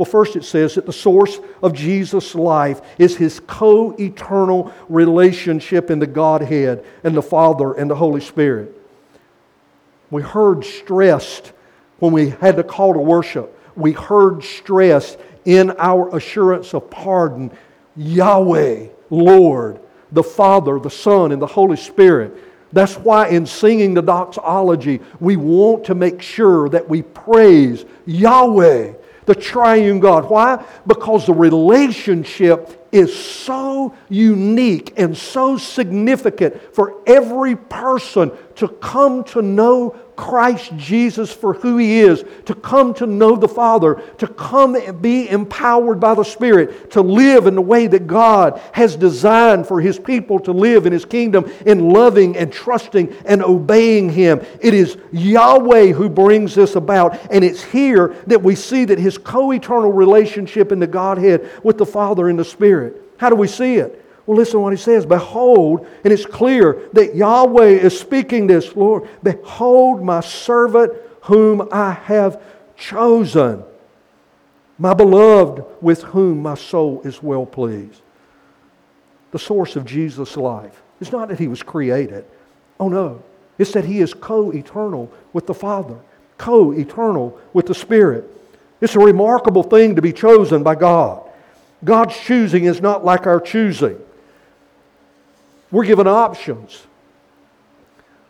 Well, 0.00 0.06
first 0.06 0.34
it 0.34 0.44
says 0.44 0.76
that 0.76 0.86
the 0.86 0.94
source 0.94 1.40
of 1.62 1.74
Jesus' 1.74 2.34
life 2.34 2.80
is 2.96 3.18
his 3.18 3.38
co 3.38 3.94
eternal 4.00 4.72
relationship 4.88 5.90
in 5.90 5.98
the 5.98 6.06
Godhead 6.06 6.86
and 7.04 7.14
the 7.14 7.20
Father 7.20 7.74
and 7.74 7.90
the 7.90 7.94
Holy 7.94 8.22
Spirit. 8.22 8.74
We 10.10 10.22
heard 10.22 10.64
stressed 10.64 11.52
when 11.98 12.12
we 12.12 12.30
had 12.30 12.56
the 12.56 12.64
call 12.64 12.94
to 12.94 12.98
worship, 12.98 13.54
we 13.76 13.92
heard 13.92 14.42
stressed 14.42 15.18
in 15.44 15.72
our 15.72 16.16
assurance 16.16 16.72
of 16.72 16.88
pardon 16.88 17.50
Yahweh, 17.94 18.86
Lord, 19.10 19.80
the 20.12 20.22
Father, 20.22 20.78
the 20.78 20.88
Son, 20.88 21.30
and 21.30 21.42
the 21.42 21.46
Holy 21.46 21.76
Spirit. 21.76 22.34
That's 22.72 22.96
why 22.96 23.28
in 23.28 23.44
singing 23.44 23.92
the 23.92 24.00
doxology, 24.00 25.00
we 25.20 25.36
want 25.36 25.84
to 25.84 25.94
make 25.94 26.22
sure 26.22 26.70
that 26.70 26.88
we 26.88 27.02
praise 27.02 27.84
Yahweh 28.06 28.94
the 29.30 29.34
triune 29.36 30.00
God. 30.00 30.28
Why? 30.28 30.64
Because 30.88 31.26
the 31.26 31.32
relationship 31.32 32.88
is 32.90 33.16
so 33.16 33.94
unique 34.08 34.92
and 34.96 35.16
so 35.16 35.56
significant 35.56 36.60
for 36.74 37.00
every 37.06 37.54
person 37.54 38.32
to 38.56 38.66
come 38.66 39.22
to 39.22 39.40
know 39.40 39.94
Christ 40.20 40.76
Jesus 40.76 41.32
for 41.32 41.54
who 41.54 41.78
He 41.78 42.00
is, 42.00 42.26
to 42.44 42.54
come 42.54 42.92
to 42.94 43.06
know 43.06 43.36
the 43.36 43.48
Father, 43.48 44.02
to 44.18 44.26
come 44.26 44.74
and 44.74 45.00
be 45.00 45.26
empowered 45.30 45.98
by 45.98 46.14
the 46.14 46.24
Spirit, 46.24 46.90
to 46.90 47.00
live 47.00 47.46
in 47.46 47.54
the 47.54 47.62
way 47.62 47.86
that 47.86 48.06
God 48.06 48.60
has 48.72 48.96
designed 48.96 49.66
for 49.66 49.80
His 49.80 49.98
people 49.98 50.38
to 50.40 50.52
live 50.52 50.84
in 50.84 50.92
His 50.92 51.06
kingdom 51.06 51.50
in 51.64 51.88
loving 51.88 52.36
and 52.36 52.52
trusting 52.52 53.16
and 53.24 53.42
obeying 53.42 54.10
Him. 54.10 54.44
It 54.60 54.74
is 54.74 54.98
Yahweh 55.10 55.92
who 55.92 56.10
brings 56.10 56.54
this 56.54 56.76
about, 56.76 57.18
and 57.32 57.42
it's 57.42 57.64
here 57.64 58.08
that 58.26 58.42
we 58.42 58.54
see 58.54 58.84
that 58.84 58.98
His 58.98 59.16
co 59.16 59.52
eternal 59.52 59.90
relationship 59.90 60.70
in 60.70 60.80
the 60.80 60.86
Godhead 60.86 61.50
with 61.64 61.78
the 61.78 61.86
Father 61.86 62.28
and 62.28 62.38
the 62.38 62.44
Spirit. 62.44 63.00
How 63.16 63.30
do 63.30 63.36
we 63.36 63.48
see 63.48 63.76
it? 63.76 64.04
Well, 64.26 64.36
listen 64.36 64.54
to 64.54 64.60
what 64.60 64.72
he 64.72 64.76
says. 64.76 65.06
Behold, 65.06 65.86
and 66.04 66.12
it's 66.12 66.26
clear 66.26 66.88
that 66.92 67.14
Yahweh 67.14 67.68
is 67.68 67.98
speaking 67.98 68.46
this, 68.46 68.76
Lord. 68.76 69.08
Behold, 69.22 70.02
my 70.02 70.20
servant 70.20 70.92
whom 71.22 71.68
I 71.72 71.92
have 71.92 72.42
chosen, 72.76 73.64
my 74.78 74.94
beloved 74.94 75.62
with 75.80 76.02
whom 76.02 76.42
my 76.42 76.54
soul 76.54 77.02
is 77.04 77.22
well 77.22 77.46
pleased. 77.46 78.02
The 79.32 79.38
source 79.38 79.76
of 79.76 79.84
Jesus' 79.84 80.36
life 80.36 80.82
is 81.00 81.12
not 81.12 81.28
that 81.28 81.38
he 81.38 81.48
was 81.48 81.62
created. 81.62 82.24
Oh, 82.78 82.88
no. 82.88 83.22
It's 83.58 83.72
that 83.72 83.84
he 83.84 84.00
is 84.00 84.14
co 84.14 84.50
eternal 84.50 85.12
with 85.32 85.46
the 85.46 85.54
Father, 85.54 85.98
co 86.38 86.72
eternal 86.72 87.38
with 87.52 87.66
the 87.66 87.74
Spirit. 87.74 88.24
It's 88.80 88.94
a 88.94 89.00
remarkable 89.00 89.62
thing 89.62 89.96
to 89.96 90.02
be 90.02 90.12
chosen 90.12 90.62
by 90.62 90.74
God. 90.74 91.28
God's 91.84 92.18
choosing 92.18 92.64
is 92.64 92.80
not 92.80 93.04
like 93.04 93.26
our 93.26 93.40
choosing. 93.40 93.98
We're 95.70 95.84
given 95.84 96.06
options. 96.06 96.86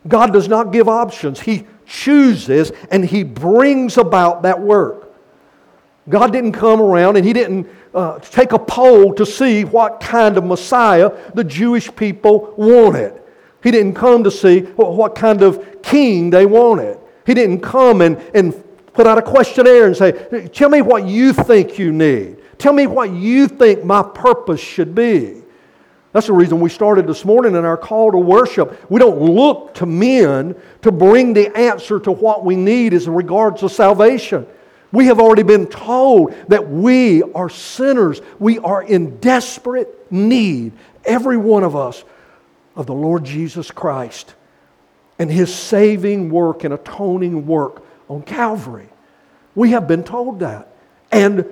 God 0.07 0.33
does 0.33 0.47
not 0.47 0.71
give 0.71 0.87
options, 0.87 1.39
He 1.39 1.65
chooses 1.85 2.71
and 2.89 3.05
He 3.05 3.23
brings 3.23 3.97
about 3.97 4.43
that 4.43 4.59
work. 4.59 5.13
God 6.09 6.31
didn't 6.31 6.53
come 6.53 6.81
around 6.81 7.17
and 7.17 7.25
He 7.25 7.33
didn't 7.33 7.67
uh, 7.93 8.19
take 8.19 8.51
a 8.51 8.59
poll 8.59 9.13
to 9.15 9.25
see 9.25 9.63
what 9.63 9.99
kind 9.99 10.37
of 10.37 10.43
Messiah 10.43 11.11
the 11.33 11.43
Jewish 11.43 11.93
people 11.95 12.53
wanted. 12.57 13.21
He 13.61 13.69
didn't 13.69 13.93
come 13.93 14.23
to 14.23 14.31
see 14.31 14.61
what 14.61 15.13
kind 15.15 15.43
of 15.43 15.81
king 15.83 16.29
they 16.31 16.45
wanted. 16.45 16.97
He 17.25 17.33
didn't 17.33 17.59
come 17.61 18.01
and, 18.01 18.17
and 18.33 18.63
put 18.93 19.05
out 19.05 19.17
a 19.17 19.21
questionnaire 19.21 19.85
and 19.87 19.95
say, 19.95 20.47
Tell 20.47 20.69
me 20.69 20.81
what 20.81 21.05
you 21.05 21.33
think 21.33 21.77
you 21.77 21.91
need. 21.91 22.37
Tell 22.57 22.73
me 22.73 22.87
what 22.87 23.11
you 23.11 23.47
think 23.47 23.83
my 23.83 24.01
purpose 24.01 24.59
should 24.59 24.95
be. 24.95 25.40
That's 26.13 26.27
the 26.27 26.33
reason 26.33 26.59
we 26.59 26.69
started 26.69 27.07
this 27.07 27.23
morning 27.23 27.55
in 27.55 27.63
our 27.63 27.77
call 27.77 28.11
to 28.11 28.17
worship. 28.17 28.89
We 28.91 28.99
don't 28.99 29.21
look 29.21 29.75
to 29.75 29.85
men 29.85 30.55
to 30.81 30.91
bring 30.91 31.33
the 31.33 31.55
answer 31.57 31.99
to 32.01 32.11
what 32.11 32.43
we 32.43 32.55
need 32.55 32.93
as 32.93 33.07
regards 33.07 33.61
to 33.61 33.69
salvation. 33.69 34.45
We 34.91 35.05
have 35.05 35.19
already 35.21 35.43
been 35.43 35.67
told 35.67 36.33
that 36.49 36.69
we 36.69 37.23
are 37.23 37.49
sinners. 37.49 38.21
We 38.39 38.59
are 38.59 38.83
in 38.83 39.17
desperate 39.19 40.11
need, 40.11 40.73
every 41.05 41.37
one 41.37 41.63
of 41.63 41.77
us, 41.77 42.03
of 42.75 42.87
the 42.87 42.93
Lord 42.93 43.23
Jesus 43.23 43.71
Christ 43.71 44.35
and 45.21 45.31
His 45.31 45.53
saving 45.53 46.29
work 46.29 46.63
and 46.63 46.73
atoning 46.73 47.45
work 47.45 47.85
on 48.09 48.23
Calvary. 48.23 48.89
We 49.53 49.71
have 49.71 49.87
been 49.87 50.03
told 50.03 50.39
that. 50.39 50.73
And 51.11 51.45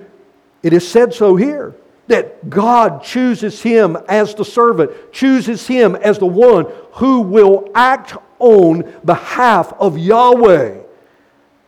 it 0.63 0.74
is 0.74 0.89
said 0.89 1.13
so 1.13 1.36
here 1.36 1.76
that 2.10 2.50
God 2.50 3.04
chooses 3.04 3.62
him 3.62 3.95
as 4.08 4.34
the 4.34 4.43
servant, 4.43 4.91
chooses 5.12 5.65
him 5.67 5.95
as 5.95 6.17
the 6.17 6.26
one 6.26 6.65
who 6.93 7.22
will 7.22 7.69
act 7.76 8.17
on 8.39 8.91
behalf 9.06 9.72
of 9.74 9.95
Yahweh 9.95 10.80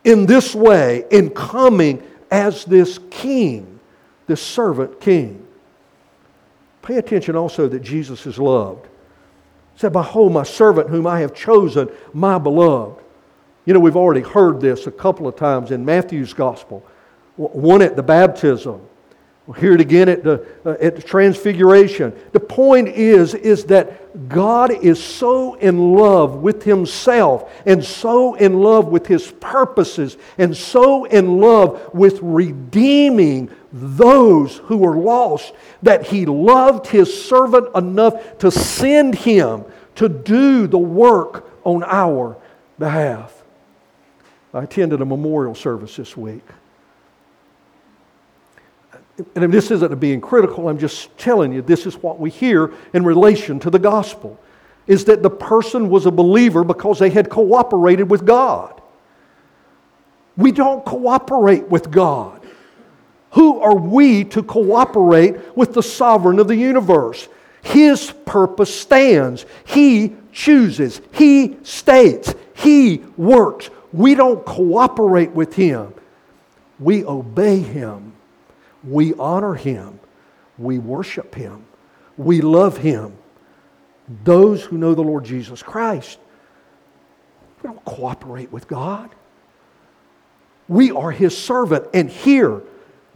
in 0.02 0.26
this 0.26 0.52
way, 0.52 1.04
in 1.12 1.30
coming 1.30 2.02
as 2.28 2.64
this 2.64 2.98
king, 3.08 3.78
this 4.26 4.42
servant 4.42 5.00
king. 5.00 5.46
Pay 6.82 6.96
attention 6.96 7.36
also 7.36 7.68
that 7.68 7.80
Jesus 7.80 8.26
is 8.26 8.36
loved. 8.36 8.86
He 9.74 9.78
said, 9.78 9.92
Behold, 9.92 10.32
my 10.32 10.42
servant 10.42 10.90
whom 10.90 11.06
I 11.06 11.20
have 11.20 11.34
chosen, 11.34 11.88
my 12.12 12.38
beloved. 12.38 13.00
You 13.64 13.74
know, 13.74 13.80
we've 13.80 13.96
already 13.96 14.22
heard 14.22 14.60
this 14.60 14.88
a 14.88 14.90
couple 14.90 15.28
of 15.28 15.36
times 15.36 15.70
in 15.70 15.84
Matthew's 15.84 16.34
gospel. 16.34 16.84
One 17.36 17.80
at 17.80 17.94
the 17.94 18.02
baptism, 18.02 18.80
We'll 19.46 19.60
hear 19.60 19.72
it 19.72 19.80
again 19.80 20.08
at 20.08 20.22
the, 20.22 20.46
uh, 20.64 20.76
at 20.80 20.94
the 20.94 21.02
transfiguration. 21.02 22.12
The 22.30 22.38
point 22.38 22.88
is, 22.88 23.34
is 23.34 23.64
that 23.64 24.28
God 24.28 24.70
is 24.70 25.02
so 25.02 25.54
in 25.54 25.94
love 25.94 26.36
with 26.36 26.62
Himself 26.62 27.50
and 27.66 27.84
so 27.84 28.34
in 28.34 28.60
love 28.60 28.86
with 28.86 29.06
His 29.06 29.32
purposes 29.32 30.16
and 30.38 30.56
so 30.56 31.06
in 31.06 31.40
love 31.40 31.92
with 31.92 32.20
redeeming 32.22 33.50
those 33.72 34.58
who 34.58 34.86
are 34.86 34.96
lost 34.96 35.52
that 35.82 36.06
He 36.06 36.24
loved 36.24 36.86
His 36.86 37.26
servant 37.26 37.74
enough 37.74 38.38
to 38.38 38.50
send 38.52 39.16
Him 39.16 39.64
to 39.96 40.08
do 40.08 40.68
the 40.68 40.78
work 40.78 41.50
on 41.64 41.82
our 41.82 42.36
behalf. 42.78 43.42
I 44.54 44.62
attended 44.62 45.00
a 45.00 45.04
memorial 45.04 45.56
service 45.56 45.96
this 45.96 46.16
week 46.16 46.44
and 49.34 49.52
this 49.52 49.70
isn't 49.70 50.00
being 50.00 50.20
critical, 50.20 50.68
I'm 50.68 50.78
just 50.78 51.16
telling 51.18 51.52
you 51.52 51.62
this 51.62 51.86
is 51.86 51.96
what 51.96 52.18
we 52.18 52.30
hear 52.30 52.72
in 52.94 53.04
relation 53.04 53.60
to 53.60 53.70
the 53.70 53.78
gospel. 53.78 54.38
is 54.86 55.04
that 55.04 55.22
the 55.22 55.30
person 55.30 55.88
was 55.88 56.06
a 56.06 56.10
believer 56.10 56.64
because 56.64 56.98
they 56.98 57.10
had 57.10 57.30
cooperated 57.30 58.10
with 58.10 58.26
God. 58.26 58.80
We 60.36 60.50
don't 60.50 60.84
cooperate 60.84 61.68
with 61.68 61.90
God. 61.90 62.40
Who 63.32 63.60
are 63.60 63.76
we 63.76 64.24
to 64.24 64.42
cooperate 64.42 65.56
with 65.56 65.72
the 65.72 65.82
sovereign 65.82 66.38
of 66.38 66.48
the 66.48 66.56
universe? 66.56 67.28
His 67.62 68.12
purpose 68.26 68.74
stands. 68.74 69.46
He 69.64 70.16
chooses. 70.32 71.00
He 71.12 71.56
states. 71.62 72.34
He 72.54 73.04
works. 73.16 73.70
We 73.92 74.14
don't 74.14 74.44
cooperate 74.44 75.30
with 75.30 75.54
Him. 75.54 75.94
We 76.78 77.04
obey 77.04 77.60
Him. 77.60 78.11
We 78.84 79.14
honor 79.14 79.54
Him. 79.54 80.00
We 80.58 80.78
worship 80.78 81.34
Him. 81.34 81.64
We 82.16 82.40
love 82.40 82.76
Him. 82.78 83.16
Those 84.24 84.62
who 84.62 84.78
know 84.78 84.94
the 84.94 85.02
Lord 85.02 85.24
Jesus 85.24 85.62
Christ, 85.62 86.18
we 87.62 87.68
don't 87.68 87.84
cooperate 87.84 88.52
with 88.52 88.66
God. 88.66 89.10
We 90.68 90.90
are 90.90 91.10
His 91.10 91.36
servant. 91.36 91.86
And 91.94 92.10
here, 92.10 92.62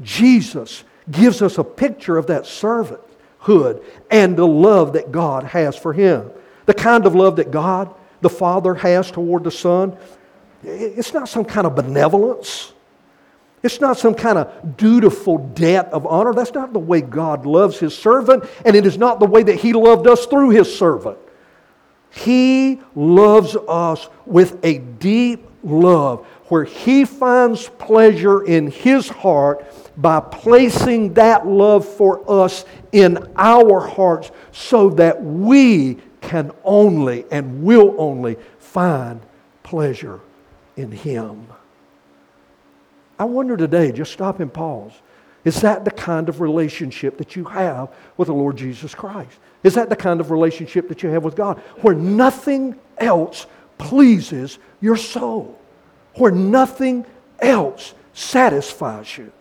Jesus 0.00 0.84
gives 1.10 1.42
us 1.42 1.58
a 1.58 1.64
picture 1.64 2.16
of 2.16 2.26
that 2.28 2.44
servanthood 2.44 3.84
and 4.10 4.36
the 4.36 4.46
love 4.46 4.92
that 4.94 5.12
God 5.12 5.44
has 5.44 5.76
for 5.76 5.92
Him. 5.92 6.30
The 6.66 6.74
kind 6.74 7.06
of 7.06 7.14
love 7.14 7.36
that 7.36 7.50
God, 7.50 7.94
the 8.20 8.30
Father, 8.30 8.74
has 8.74 9.10
toward 9.10 9.44
the 9.44 9.50
Son. 9.50 9.96
It's 10.62 11.12
not 11.12 11.28
some 11.28 11.44
kind 11.44 11.66
of 11.66 11.74
benevolence. 11.74 12.72
It's 13.62 13.80
not 13.80 13.98
some 13.98 14.14
kind 14.14 14.38
of 14.38 14.76
dutiful 14.76 15.38
debt 15.38 15.86
of 15.92 16.06
honor. 16.06 16.32
That's 16.32 16.52
not 16.52 16.72
the 16.72 16.78
way 16.78 17.00
God 17.00 17.46
loves 17.46 17.78
His 17.78 17.96
servant, 17.96 18.44
and 18.64 18.76
it 18.76 18.86
is 18.86 18.98
not 18.98 19.18
the 19.18 19.26
way 19.26 19.42
that 19.42 19.56
He 19.56 19.72
loved 19.72 20.06
us 20.06 20.26
through 20.26 20.50
His 20.50 20.76
servant. 20.76 21.18
He 22.10 22.80
loves 22.94 23.56
us 23.68 24.08
with 24.24 24.58
a 24.64 24.78
deep 24.78 25.46
love 25.62 26.24
where 26.48 26.64
He 26.64 27.04
finds 27.04 27.68
pleasure 27.68 28.44
in 28.44 28.70
His 28.70 29.08
heart 29.08 29.66
by 29.96 30.20
placing 30.20 31.14
that 31.14 31.46
love 31.46 31.86
for 31.86 32.22
us 32.30 32.64
in 32.92 33.18
our 33.36 33.80
hearts 33.80 34.30
so 34.52 34.90
that 34.90 35.22
we 35.22 35.98
can 36.20 36.52
only 36.64 37.24
and 37.30 37.62
will 37.62 37.94
only 37.98 38.36
find 38.58 39.20
pleasure 39.62 40.20
in 40.76 40.92
Him. 40.92 41.46
I 43.18 43.24
wonder 43.24 43.56
today, 43.56 43.92
just 43.92 44.12
stop 44.12 44.40
and 44.40 44.52
pause. 44.52 44.92
Is 45.44 45.60
that 45.60 45.84
the 45.84 45.90
kind 45.90 46.28
of 46.28 46.40
relationship 46.40 47.18
that 47.18 47.36
you 47.36 47.44
have 47.44 47.94
with 48.16 48.26
the 48.26 48.34
Lord 48.34 48.56
Jesus 48.56 48.94
Christ? 48.94 49.38
Is 49.62 49.74
that 49.74 49.88
the 49.88 49.96
kind 49.96 50.20
of 50.20 50.30
relationship 50.30 50.88
that 50.88 51.02
you 51.02 51.08
have 51.10 51.24
with 51.24 51.36
God 51.36 51.58
where 51.82 51.94
nothing 51.94 52.76
else 52.98 53.46
pleases 53.78 54.58
your 54.80 54.96
soul? 54.96 55.58
Where 56.16 56.32
nothing 56.32 57.06
else 57.38 57.94
satisfies 58.12 59.16
you? 59.16 59.32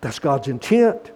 That's 0.00 0.18
God's 0.18 0.48
intent. 0.48 1.10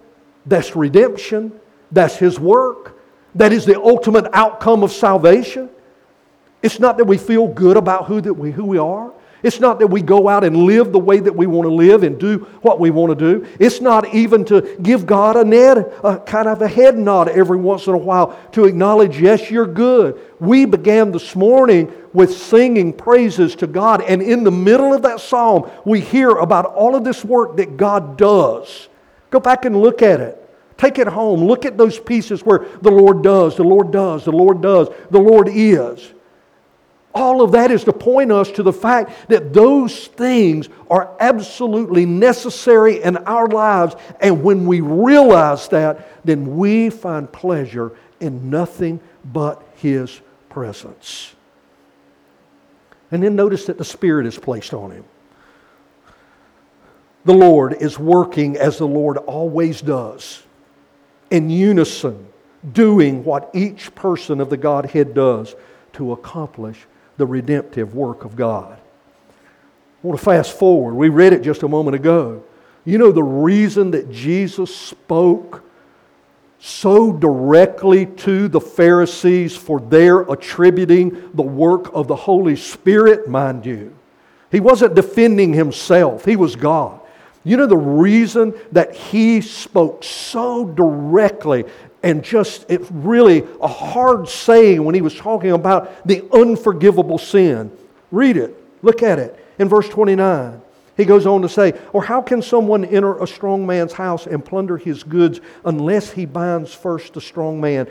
That's 0.47 0.75
redemption. 0.75 1.53
That's 1.93 2.17
His 2.17 2.41
work. 2.41 2.99
That 3.37 3.53
is 3.53 3.67
the 3.67 3.81
ultimate 3.81 4.27
outcome 4.33 4.83
of 4.83 4.91
salvation. 4.91 5.69
It's 6.63 6.81
not 6.81 6.97
that 6.97 7.05
we 7.05 7.19
feel 7.19 7.47
good 7.47 7.77
about 7.77 8.07
who, 8.07 8.21
that 8.21 8.35
we, 8.35 8.51
who 8.51 8.65
we 8.65 8.79
are. 8.79 9.13
It's 9.47 9.61
not 9.61 9.79
that 9.79 9.87
we 9.87 10.03
go 10.03 10.27
out 10.29 10.43
and 10.43 10.57
live 10.57 10.91
the 10.91 10.99
way 10.99 11.21
that 11.21 11.37
we 11.37 11.47
want 11.47 11.67
to 11.69 11.73
live 11.73 12.03
and 12.03 12.19
do 12.19 12.39
what 12.63 12.81
we 12.81 12.91
want 12.91 13.17
to 13.17 13.39
do. 13.39 13.47
It's 13.61 13.81
not 13.81 14.13
even 14.13 14.45
to 14.47 14.77
give 14.83 15.07
God 15.07 15.37
a, 15.37 16.05
a 16.05 16.19
kind 16.19 16.49
of 16.49 16.63
a 16.63 16.67
head 16.67 16.99
nod 16.99 17.29
every 17.29 17.57
once 17.57 17.87
in 17.87 17.95
a 17.95 17.97
while 17.97 18.37
to 18.51 18.65
acknowledge, 18.65 19.21
yes, 19.21 19.49
you're 19.49 19.69
good. 19.69 20.21
We 20.41 20.65
began 20.65 21.13
this 21.13 21.37
morning 21.37 21.93
with 22.13 22.37
singing 22.37 22.93
praises 22.93 23.55
to 23.57 23.69
God, 23.69 24.03
and 24.03 24.21
in 24.21 24.43
the 24.43 24.51
middle 24.51 24.93
of 24.93 25.03
that 25.03 25.21
psalm, 25.21 25.71
we 25.85 26.01
hear 26.01 26.31
about 26.31 26.65
all 26.65 26.97
of 26.97 27.05
this 27.05 27.25
work 27.25 27.57
that 27.59 27.77
God 27.77 28.19
does. 28.19 28.89
Go 29.31 29.39
back 29.39 29.65
and 29.65 29.81
look 29.81 30.03
at 30.03 30.19
it. 30.19 30.43
Take 30.77 30.99
it 30.99 31.07
home. 31.07 31.45
Look 31.45 31.65
at 31.65 31.79
those 31.79 32.01
pieces 32.01 32.43
where 32.43 32.67
the 32.83 32.91
Lord 32.91 33.23
does, 33.23 33.55
the 33.55 33.63
Lord 33.63 33.93
does, 33.93 34.25
the 34.25 34.33
Lord 34.33 34.61
does, 34.61 34.89
the 35.13 35.21
Lord 35.21 35.49
is. 35.53 36.15
All 37.17 37.41
of 37.41 37.53
that 37.53 37.71
is 37.71 37.83
to 37.85 37.95
point 37.95 38.31
us 38.31 38.51
to 38.53 38.63
the 38.63 38.75
fact 38.75 39.31
that 39.31 39.55
those 39.55 40.09
things 40.09 40.69
are 40.91 41.17
absolutely 41.19 42.05
necessary 42.05 43.03
in 43.03 43.17
our 43.17 43.49
lives. 43.49 43.97
And 44.21 44.43
when 44.43 44.67
we 44.67 44.83
realize 44.83 45.67
that, 45.69 46.27
then 46.27 46.59
we 46.59 46.91
find 46.91 47.33
pleasure 47.33 47.97
in 48.21 48.51
nothing 48.51 49.01
but 49.25 49.67
His 49.77 50.21
presence. 50.51 51.35
And 53.11 53.23
then 53.23 53.35
notice 53.35 53.65
that 53.65 53.79
the 53.79 53.85
Spirit 53.85 54.27
is 54.27 54.39
placed 54.39 54.75
on 54.75 54.91
him. 54.91 55.05
The 57.25 57.33
Lord 57.33 57.73
is 57.81 57.99
working 57.99 58.59
as 58.59 58.77
the 58.77 58.87
Lord 58.87 59.17
always 59.17 59.81
does, 59.81 60.43
in 61.31 61.49
unison, 61.49 62.27
doing 62.75 63.25
what 63.25 63.51
each 63.55 63.95
person 63.95 64.39
of 64.39 64.51
the 64.51 64.59
Godhead 64.59 65.15
does 65.15 65.55
to 65.95 66.13
accomplish 66.13 66.87
the 67.17 67.27
redemptive 67.27 67.95
work 67.95 68.25
of 68.25 68.37
God. 68.37 68.79
I 68.79 70.07
want 70.07 70.19
to 70.19 70.25
fast 70.25 70.59
forward. 70.59 70.95
We 70.95 71.09
read 71.09 71.33
it 71.33 71.43
just 71.43 71.63
a 71.63 71.69
moment 71.69 71.95
ago. 71.95 72.43
You 72.85 72.99
know 72.99 73.11
the 73.11 73.23
reason 73.23 73.91
that 73.93 74.11
Jesus 74.11 74.75
spoke 74.75 75.65
so 76.59 77.13
directly 77.13 78.07
to 78.07 78.49
the 78.49 78.61
Pharisees 78.61 79.57
for 79.57 79.81
their 79.81 80.21
attributing 80.21 81.31
the 81.35 81.43
work 81.43 81.91
of 81.93 82.09
the 82.09 82.17
Holy 82.17 82.57
Spirit, 82.57 83.29
mind 83.29 83.67
you. 83.67 83.95
He 84.51 84.61
wasn't 84.61 84.95
defending 84.95 85.53
himself, 85.53 86.25
he 86.25 86.37
was 86.37 86.57
God. 86.57 87.01
You 87.45 87.57
know 87.57 87.67
the 87.67 87.77
reason 87.77 88.55
that 88.73 88.95
he 88.95 89.41
spoke 89.41 90.03
so 90.03 90.65
directly 90.65 91.65
and 92.03 92.23
just 92.23 92.67
it's 92.69 92.91
really 92.91 93.45
a 93.61 93.69
hard 93.69 94.29
saying 94.29 94.85
when 94.85 94.95
he 94.95 95.01
was 95.01 95.15
talking 95.15 95.53
about 95.53 96.07
the 96.07 96.25
unforgivable 96.33 97.19
sin. 97.19 97.71
Read 98.11 98.37
it, 98.37 98.57
look 98.83 99.03
at 99.03 99.19
it 99.19 99.39
in 99.59 99.69
verse 99.69 99.89
29. 99.89 100.63
He 100.97 101.05
goes 101.05 101.27
on 101.27 101.43
to 101.43 101.49
say, 101.49 101.75
Or 101.93 102.03
how 102.03 102.23
can 102.23 102.41
someone 102.41 102.85
enter 102.85 103.23
a 103.23 103.27
strong 103.27 103.67
man's 103.67 103.93
house 103.93 104.27
and 104.27 104.45
plunder 104.45 104.79
his 104.79 105.03
goods 105.03 105.41
unless 105.65 106.11
he 106.11 106.25
binds 106.25 106.73
first 106.73 107.15
the 107.15 107.21
strong 107.21 107.61
man? 107.61 107.87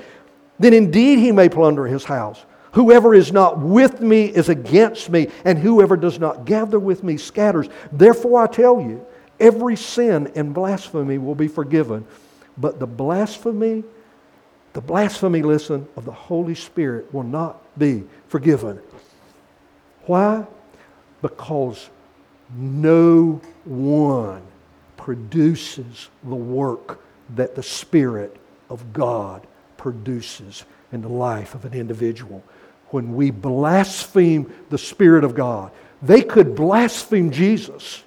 Then 0.58 0.74
indeed 0.74 1.20
he 1.20 1.32
may 1.32 1.50
plunder 1.50 1.86
his 1.86 2.04
house. 2.04 2.44
Whoever 2.72 3.14
is 3.14 3.32
not 3.32 3.60
with 3.60 4.02
me 4.02 4.26
is 4.26 4.50
against 4.50 5.10
me, 5.10 5.30
and 5.46 5.58
whoever 5.58 5.96
does 5.96 6.20
not 6.20 6.46
gather 6.46 6.80
with 6.80 7.04
me 7.04 7.16
scatters. 7.18 7.70
Therefore 7.92 8.42
I 8.42 8.48
tell 8.48 8.82
you, 8.82 9.06
every 9.40 9.78
sin 9.78 10.32
and 10.36 10.54
blasphemy 10.54 11.18
will 11.18 11.36
be 11.36 11.48
forgiven. 11.48 12.06
But 12.58 12.80
the 12.80 12.88
blasphemy 12.88 13.84
the 14.76 14.82
blasphemy, 14.82 15.42
listen, 15.42 15.88
of 15.96 16.04
the 16.04 16.12
Holy 16.12 16.54
Spirit 16.54 17.12
will 17.14 17.24
not 17.24 17.62
be 17.80 18.04
forgiven. 18.28 18.78
Why? 20.02 20.46
Because 21.22 21.90
no 22.54 23.40
one 23.64 24.42
produces 24.98 26.10
the 26.26 26.36
work 26.36 27.02
that 27.36 27.56
the 27.56 27.64
Spirit 27.64 28.36
of 28.70 28.92
God 28.92 29.48
produces 29.78 30.66
in 30.92 31.02
the 31.02 31.08
life 31.08 31.56
of 31.56 31.64
an 31.64 31.74
individual. 31.74 32.44
When 32.90 33.16
we 33.16 33.32
blaspheme 33.32 34.54
the 34.70 34.78
Spirit 34.78 35.24
of 35.24 35.36
God, 35.36 35.72
they 36.02 36.22
could 36.22 36.54
blaspheme 36.54 37.32
Jesus, 37.32 38.04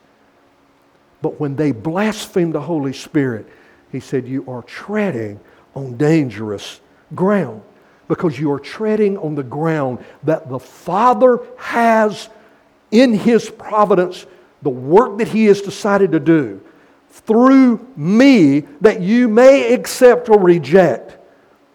but 1.23 1.41
when 1.41 1.57
they 1.57 1.73
blaspheme 1.73 2.53
the 2.53 2.61
Holy 2.61 2.93
Spirit, 2.93 3.47
he 3.91 4.01
said, 4.01 4.29
You 4.29 4.45
are 4.47 4.63
treading 4.65 5.41
on 5.79 5.97
dangerous 5.97 6.81
ground 7.15 7.63
because 8.09 8.39
you 8.39 8.51
are 8.51 8.59
treading 8.59 9.17
on 9.19 9.35
the 9.35 9.43
ground 9.43 10.05
that 10.25 10.49
the 10.49 10.59
Father 10.59 11.41
has 11.57 12.29
in 12.91 13.13
His 13.13 13.49
providence, 13.49 14.27
the 14.63 14.71
work 14.71 15.19
that 15.19 15.29
He 15.29 15.45
has 15.45 15.61
decided 15.61 16.13
to 16.13 16.21
do 16.21 16.61
through 17.11 17.87
me 17.97 18.61
that 18.81 19.01
you 19.01 19.29
may 19.29 19.73
accept 19.73 20.29
or 20.29 20.41
reject. 20.41 21.17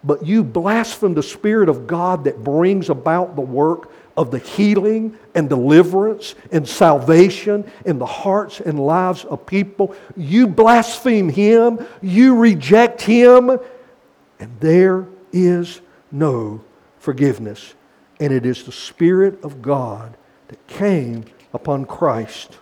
But 0.03 0.25
you 0.25 0.43
blaspheme 0.43 1.13
the 1.13 1.23
Spirit 1.23 1.69
of 1.69 1.87
God 1.87 2.25
that 2.25 2.43
brings 2.43 2.89
about 2.89 3.35
the 3.35 3.41
work 3.41 3.89
of 4.17 4.31
the 4.31 4.39
healing 4.39 5.17
and 5.33 5.49
deliverance 5.49 6.35
and 6.51 6.67
salvation 6.67 7.69
in 7.85 7.99
the 7.99 8.05
hearts 8.05 8.59
and 8.59 8.79
lives 8.79 9.23
of 9.25 9.45
people. 9.45 9.95
You 10.17 10.47
blaspheme 10.47 11.29
Him, 11.29 11.85
you 12.01 12.35
reject 12.35 13.01
Him, 13.01 13.59
and 14.43 14.59
there 14.59 15.07
is 15.31 15.79
no 16.11 16.61
forgiveness. 16.99 17.75
And 18.19 18.33
it 18.33 18.45
is 18.45 18.65
the 18.65 18.73
Spirit 18.73 19.41
of 19.41 19.61
God 19.61 20.17
that 20.49 20.67
came 20.67 21.23
upon 21.53 21.85
Christ. 21.85 22.57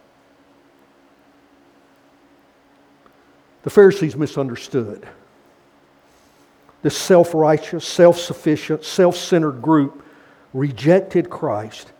The 3.63 3.71
Pharisees 3.71 4.15
misunderstood. 4.15 5.07
this 6.83 6.95
self 6.95 7.33
righteous, 7.33 7.83
self 7.83 8.19
sufficient, 8.19 8.85
self 8.85 9.15
centered 9.15 9.59
group 9.63 10.05
rejected 10.53 11.31
Christ 11.31 11.91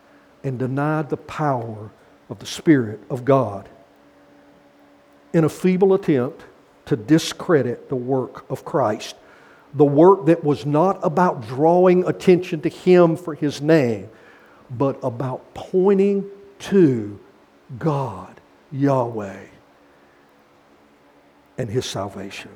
and 0.44 0.60
denied 0.60 1.10
the 1.10 1.18
power 1.18 1.90
of 2.30 2.38
the 2.38 2.46
Spirit 2.46 3.00
of 3.10 3.26
God 3.26 3.68
in 5.34 5.44
a 5.44 5.50
feeble 5.50 5.96
attempt 5.96 6.44
to 6.86 6.96
discredit 6.96 7.90
the 7.90 7.96
work 7.96 8.46
of 8.52 8.64
Christ. 8.64 9.16
The 9.74 9.86
work 9.86 10.26
that 10.26 10.44
was 10.44 10.66
not 10.66 11.00
about 11.02 11.48
drawing 11.48 12.06
attention 12.06 12.62
to 12.62 12.70
Him 12.70 13.16
for 13.16 13.34
His 13.34 13.62
name, 13.62 14.10
but 14.70 15.00
about 15.04 15.54
pointing 15.54 16.26
to 16.60 17.20
God, 17.80 18.40
Yahweh, 18.72 19.46
and 21.58 21.70
His 21.70 21.86
salvation. 21.86 22.52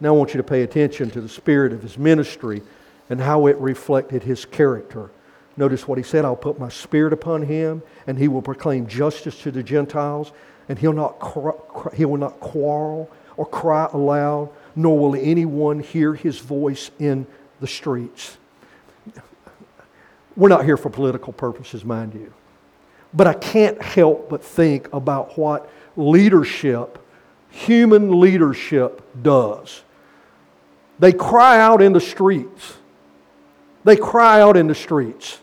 Now 0.00 0.10
I 0.10 0.12
want 0.12 0.34
you 0.34 0.38
to 0.38 0.44
pay 0.44 0.62
attention 0.62 1.10
to 1.10 1.20
the 1.20 1.28
spirit 1.28 1.72
of 1.72 1.82
His 1.82 1.98
ministry 1.98 2.62
and 3.10 3.20
how 3.20 3.46
it 3.46 3.56
reflected 3.56 4.22
His 4.22 4.44
character. 4.44 5.10
Notice 5.56 5.88
what 5.88 5.98
He 5.98 6.04
said 6.04 6.24
I'll 6.24 6.36
put 6.36 6.58
my 6.58 6.68
spirit 6.68 7.12
upon 7.12 7.42
Him, 7.42 7.82
and 8.06 8.16
He 8.18 8.28
will 8.28 8.42
proclaim 8.42 8.86
justice 8.86 9.40
to 9.42 9.50
the 9.50 9.62
Gentiles, 9.62 10.30
and 10.68 10.78
He'll 10.78 10.92
not 10.92 11.92
he 11.94 12.04
will 12.04 12.18
not 12.18 12.38
quarrel 12.38 13.10
or 13.36 13.46
cry 13.46 13.88
aloud, 13.92 14.50
nor 14.74 14.98
will 14.98 15.14
anyone 15.16 15.80
hear 15.80 16.14
His 16.14 16.38
voice 16.38 16.90
in 16.98 17.26
the 17.60 17.66
streets. 17.66 18.36
We're 20.36 20.48
not 20.48 20.64
here 20.64 20.76
for 20.76 20.90
political 20.90 21.32
purposes, 21.32 21.84
mind 21.84 22.14
you. 22.14 22.32
But 23.14 23.26
I 23.26 23.32
can't 23.32 23.80
help 23.80 24.28
but 24.28 24.44
think 24.44 24.92
about 24.92 25.38
what 25.38 25.70
leadership, 25.96 26.98
human 27.50 28.20
leadership, 28.20 29.02
does. 29.22 29.82
They 30.98 31.12
cry 31.12 31.60
out 31.60 31.80
in 31.80 31.92
the 31.92 32.00
streets. 32.00 32.74
They 33.84 33.96
cry 33.96 34.40
out 34.40 34.56
in 34.56 34.66
the 34.66 34.74
streets. 34.74 35.38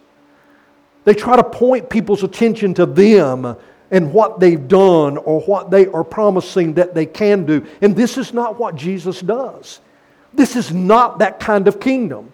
They 1.05 1.13
try 1.13 1.35
to 1.35 1.43
point 1.43 1.89
people's 1.89 2.23
attention 2.23 2.73
to 2.75 2.85
them 2.85 3.55
and 3.93 4.11
what 4.11 4.39
they've 4.39 4.67
done 4.67 5.17
or 5.17 5.39
what 5.41 5.69
they 5.69 5.85
are 5.87 6.03
promising 6.03 6.73
that 6.73 6.95
they 6.95 7.05
can 7.05 7.45
do. 7.45 7.65
And 7.79 7.95
this 7.95 8.17
is 8.17 8.33
not 8.33 8.59
what 8.59 8.75
Jesus 8.75 9.21
does. 9.21 9.79
This 10.33 10.55
is 10.55 10.73
not 10.73 11.19
that 11.19 11.39
kind 11.39 11.67
of 11.67 11.79
kingdom. 11.79 12.33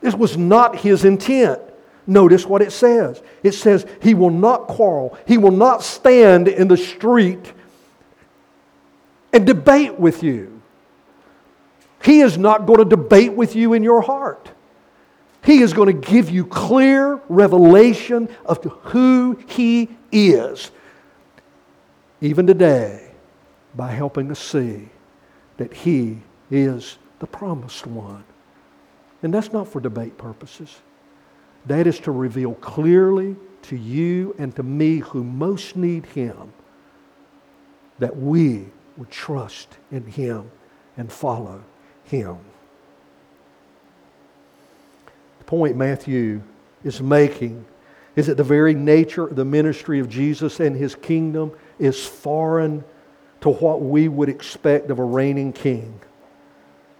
This 0.00 0.14
was 0.14 0.36
not 0.36 0.76
his 0.76 1.04
intent. 1.04 1.60
Notice 2.06 2.46
what 2.46 2.62
it 2.62 2.72
says. 2.72 3.22
It 3.42 3.52
says, 3.52 3.84
He 4.00 4.14
will 4.14 4.30
not 4.30 4.66
quarrel, 4.66 5.16
He 5.26 5.36
will 5.36 5.52
not 5.52 5.82
stand 5.82 6.48
in 6.48 6.66
the 6.66 6.76
street 6.76 7.52
and 9.32 9.46
debate 9.46 10.00
with 10.00 10.22
you. 10.22 10.62
He 12.02 12.20
is 12.20 12.38
not 12.38 12.64
going 12.64 12.78
to 12.78 12.84
debate 12.86 13.34
with 13.34 13.54
you 13.54 13.74
in 13.74 13.82
your 13.82 14.00
heart. 14.00 14.50
He 15.44 15.60
is 15.60 15.74
going 15.74 15.86
to 16.00 16.08
give 16.08 16.30
you 16.30 16.46
clear 16.46 17.20
revelation 17.28 18.30
of 18.46 18.64
who 18.64 19.38
He 19.46 19.90
is, 20.10 20.70
even 22.20 22.46
today, 22.46 23.10
by 23.74 23.90
helping 23.90 24.30
us 24.30 24.40
see 24.40 24.88
that 25.56 25.72
He 25.72 26.22
is 26.50 26.98
the 27.20 27.26
promised 27.26 27.86
one. 27.86 28.24
And 29.22 29.32
that's 29.32 29.52
not 29.52 29.68
for 29.68 29.80
debate 29.80 30.16
purposes. 30.16 30.80
That 31.66 31.86
is 31.86 32.00
to 32.00 32.10
reveal 32.10 32.54
clearly 32.54 33.36
to 33.62 33.76
you 33.76 34.34
and 34.38 34.54
to 34.56 34.62
me 34.62 34.98
who 34.98 35.22
most 35.24 35.76
need 35.76 36.06
Him 36.06 36.52
that 37.98 38.16
we 38.16 38.66
would 38.96 39.10
trust 39.10 39.76
in 39.90 40.06
Him 40.06 40.50
and 40.96 41.12
follow 41.12 41.62
Him. 42.04 42.38
The 45.38 45.44
point 45.44 45.76
Matthew 45.76 46.42
is 46.84 47.00
making 47.00 47.64
is 48.16 48.26
that 48.26 48.36
the 48.36 48.44
very 48.44 48.74
nature 48.74 49.26
of 49.26 49.36
the 49.36 49.44
ministry 49.44 50.00
of 50.00 50.08
Jesus 50.08 50.60
and 50.60 50.76
His 50.76 50.94
kingdom 50.94 51.52
is 51.78 52.04
foreign 52.04 52.84
to 53.40 53.50
what 53.50 53.82
we 53.82 54.08
would 54.08 54.28
expect 54.28 54.90
of 54.90 54.98
a 54.98 55.04
reigning 55.04 55.52
king. 55.52 56.00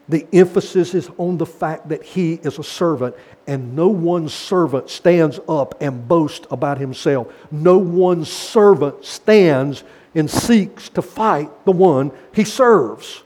The 0.09 0.27
emphasis 0.33 0.95
is 0.95 1.11
on 1.19 1.37
the 1.37 1.47
fact 1.47 1.91
that 1.91 2.03
he 2.03 2.35
is 2.35 2.59
a 2.59 2.62
servant, 2.62 3.14
and 3.47 3.77
no 3.77 3.88
one 3.88 4.29
servant 4.29 4.88
stands 4.88 5.38
up 5.49 5.75
and 5.83 6.09
boasts 6.09 6.47
about 6.51 6.79
himself. 6.79 7.33
No 7.51 7.77
one 7.77 8.25
servant 8.25 9.05
stands 9.05 9.85
and 10.14 10.31
seeks 10.31 10.88
to 10.91 11.03
fight 11.03 11.51
the 11.67 11.73
one 11.73 12.11
he 12.33 12.45
serves. 12.45 13.23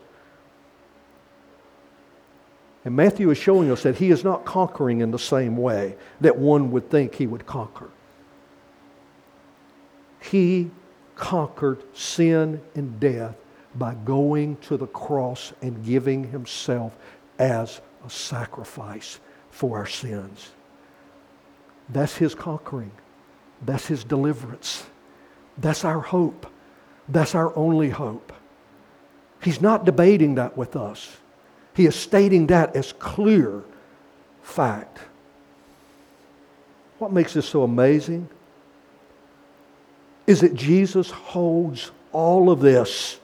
And 2.85 2.97
Matthew 2.97 3.31
is 3.31 3.39
showing 3.39 3.71
us 3.71 3.85
that 3.85 3.97
he 3.97 4.11
is 4.11 4.25
not 4.25 4.45
conquering 4.45 5.03
in 5.03 5.13
the 5.13 5.19
same 5.19 5.57
way 5.57 5.95
that 6.21 6.37
one 6.37 6.73
would 6.73 6.91
think 6.91 7.15
he 7.15 7.29
would 7.29 7.47
conquer. 7.47 7.91
He 10.21 10.71
conquered 11.17 11.83
sin 11.97 12.61
and 12.75 12.99
death 12.99 13.37
by 13.75 13.95
going 13.95 14.57
to 14.59 14.77
the 14.77 14.87
cross 14.87 15.53
and 15.63 15.85
giving 15.85 16.31
himself 16.31 16.97
as 17.39 17.81
a 18.07 18.11
sacrifice 18.11 19.21
for 19.51 19.79
our 19.79 19.87
sins. 19.87 20.51
That's 21.89 22.17
his 22.17 22.35
conquering. 22.35 22.93
That's 23.65 23.87
his 23.87 24.05
deliverance. 24.05 24.85
That's 25.59 25.85
our 25.85 26.01
hope. 26.01 26.47
That's 27.09 27.35
our 27.35 27.55
only 27.57 27.91
hope. 27.91 28.33
He's 29.43 29.61
not 29.61 29.85
debating 29.85 30.37
that 30.37 30.57
with 30.57 30.77
us. 30.77 31.17
He 31.75 31.87
is 31.87 31.97
stating 31.97 32.47
that 32.49 32.77
as 32.77 32.93
clear 32.93 33.63
fact. 34.43 34.99
What 36.99 37.13
makes 37.13 37.35
this 37.35 37.49
so 37.49 37.63
amazing 37.63 38.29
is 40.27 40.41
that 40.41 40.55
Jesus 40.55 41.11
holds 41.11 41.91
all 42.13 42.51
of 42.51 42.61
this 42.61 43.19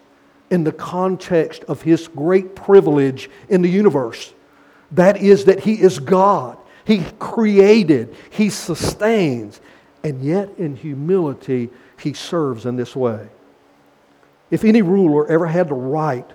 in 0.51 0.65
the 0.65 0.73
context 0.73 1.65
of 1.65 1.83
his 1.83 2.09
great 2.09 2.55
privilege 2.57 3.29
in 3.49 3.63
the 3.63 3.69
universe. 3.69 4.33
That 4.93 5.19
is, 5.19 5.45
that 5.45 5.61
he 5.61 5.75
is 5.75 5.99
God. 5.99 6.57
He 6.85 7.05
created, 7.19 8.17
he 8.31 8.49
sustains, 8.49 9.61
and 10.03 10.23
yet 10.23 10.49
in 10.57 10.75
humility, 10.75 11.69
he 12.01 12.15
serves 12.15 12.65
in 12.65 12.77
this 12.77 12.97
way. 12.97 13.29
If 14.51 14.65
any 14.65 14.81
ruler 14.81 15.27
ever 15.31 15.47
had 15.47 15.69
the 15.69 15.75
right 15.75 16.29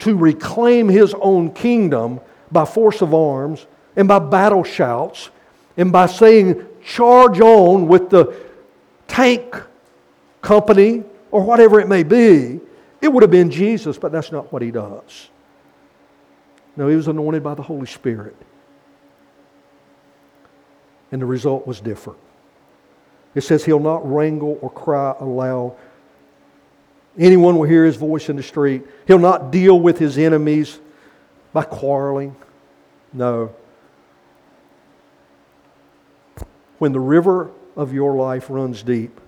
to 0.00 0.16
reclaim 0.16 0.88
his 0.88 1.14
own 1.20 1.52
kingdom 1.52 2.20
by 2.52 2.66
force 2.66 3.00
of 3.00 3.14
arms 3.14 3.66
and 3.96 4.06
by 4.06 4.18
battle 4.18 4.64
shouts 4.64 5.30
and 5.78 5.90
by 5.90 6.06
saying, 6.06 6.66
charge 6.84 7.40
on 7.40 7.88
with 7.88 8.10
the 8.10 8.34
tank 9.08 9.62
company 10.44 11.02
or 11.32 11.42
whatever 11.42 11.80
it 11.80 11.88
may 11.88 12.04
be, 12.04 12.60
it 13.00 13.12
would 13.12 13.22
have 13.22 13.30
been 13.30 13.50
Jesus, 13.50 13.98
but 13.98 14.12
that's 14.12 14.30
not 14.30 14.52
what 14.52 14.62
he 14.62 14.70
does. 14.70 15.30
No, 16.76 16.88
he 16.88 16.96
was 16.96 17.08
anointed 17.08 17.42
by 17.42 17.54
the 17.54 17.62
Holy 17.62 17.86
Spirit. 17.86 18.36
And 21.10 21.20
the 21.20 21.26
result 21.26 21.66
was 21.66 21.80
different. 21.80 22.18
It 23.34 23.42
says 23.42 23.64
he'll 23.64 23.80
not 23.80 24.08
wrangle 24.08 24.58
or 24.60 24.70
cry 24.70 25.14
aloud. 25.18 25.76
Anyone 27.18 27.56
will 27.56 27.68
hear 27.68 27.84
his 27.84 27.96
voice 27.96 28.28
in 28.28 28.36
the 28.36 28.42
street. 28.42 28.84
He'll 29.06 29.18
not 29.18 29.50
deal 29.50 29.78
with 29.78 29.98
his 29.98 30.18
enemies 30.18 30.78
by 31.52 31.62
quarreling. 31.64 32.36
No. 33.12 33.54
When 36.78 36.92
the 36.92 37.00
river 37.00 37.50
of 37.76 37.92
your 37.92 38.16
life 38.16 38.46
runs 38.50 38.82
deep, 38.82 39.20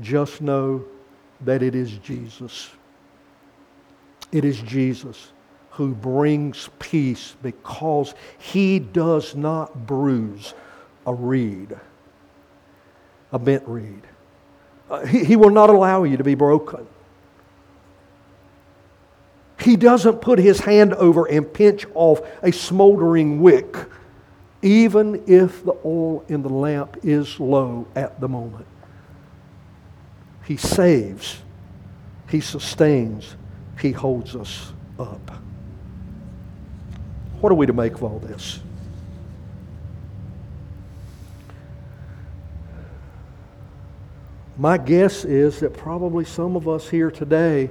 just 0.00 0.40
know 0.40 0.84
that 1.42 1.62
it 1.62 1.74
is 1.74 1.96
Jesus. 1.98 2.70
It 4.32 4.44
is 4.44 4.60
Jesus 4.60 5.32
who 5.70 5.94
brings 5.94 6.68
peace 6.78 7.36
because 7.40 8.14
he 8.38 8.78
does 8.80 9.36
not 9.36 9.86
bruise 9.86 10.54
a 11.06 11.14
reed, 11.14 11.76
a 13.32 13.38
bent 13.38 13.62
reed. 13.66 14.02
Uh, 14.90 15.06
he, 15.06 15.24
he 15.24 15.36
will 15.36 15.50
not 15.50 15.70
allow 15.70 16.02
you 16.02 16.16
to 16.16 16.24
be 16.24 16.34
broken. 16.34 16.86
He 19.60 19.76
doesn't 19.76 20.20
put 20.20 20.38
his 20.38 20.60
hand 20.60 20.94
over 20.94 21.26
and 21.26 21.52
pinch 21.52 21.84
off 21.94 22.20
a 22.42 22.52
smoldering 22.52 23.40
wick, 23.40 23.76
even 24.62 25.22
if 25.26 25.64
the 25.64 25.76
oil 25.84 26.24
in 26.28 26.42
the 26.42 26.48
lamp 26.48 26.96
is 27.02 27.38
low 27.38 27.86
at 27.94 28.20
the 28.20 28.28
moment. 28.28 28.66
He 30.48 30.56
saves, 30.56 31.42
He 32.30 32.40
sustains, 32.40 33.36
He 33.82 33.92
holds 33.92 34.34
us 34.34 34.72
up. 34.98 35.30
What 37.42 37.52
are 37.52 37.54
we 37.54 37.66
to 37.66 37.74
make 37.74 37.92
of 37.92 38.02
all 38.02 38.18
this? 38.18 38.58
My 44.56 44.78
guess 44.78 45.26
is 45.26 45.60
that 45.60 45.76
probably 45.76 46.24
some 46.24 46.56
of 46.56 46.66
us 46.66 46.88
here 46.88 47.10
today 47.10 47.68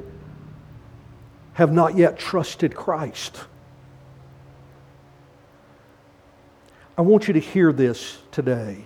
have 1.53 1.73
not 1.73 1.97
yet 1.97 2.19
trusted 2.19 2.75
Christ. 2.75 3.39
I 6.95 7.01
want 7.01 7.27
you 7.27 7.33
to 7.33 7.39
hear 7.39 7.73
this 7.73 8.19
today. 8.31 8.85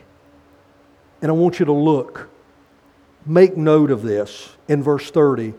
And 1.22 1.30
I 1.30 1.34
want 1.34 1.60
you 1.60 1.66
to 1.66 1.74
look. 1.74 2.31
Make 3.26 3.56
note 3.56 3.92
of 3.92 4.02
this 4.02 4.50
in 4.68 4.82
verse 4.82 5.12
30. 5.12 5.54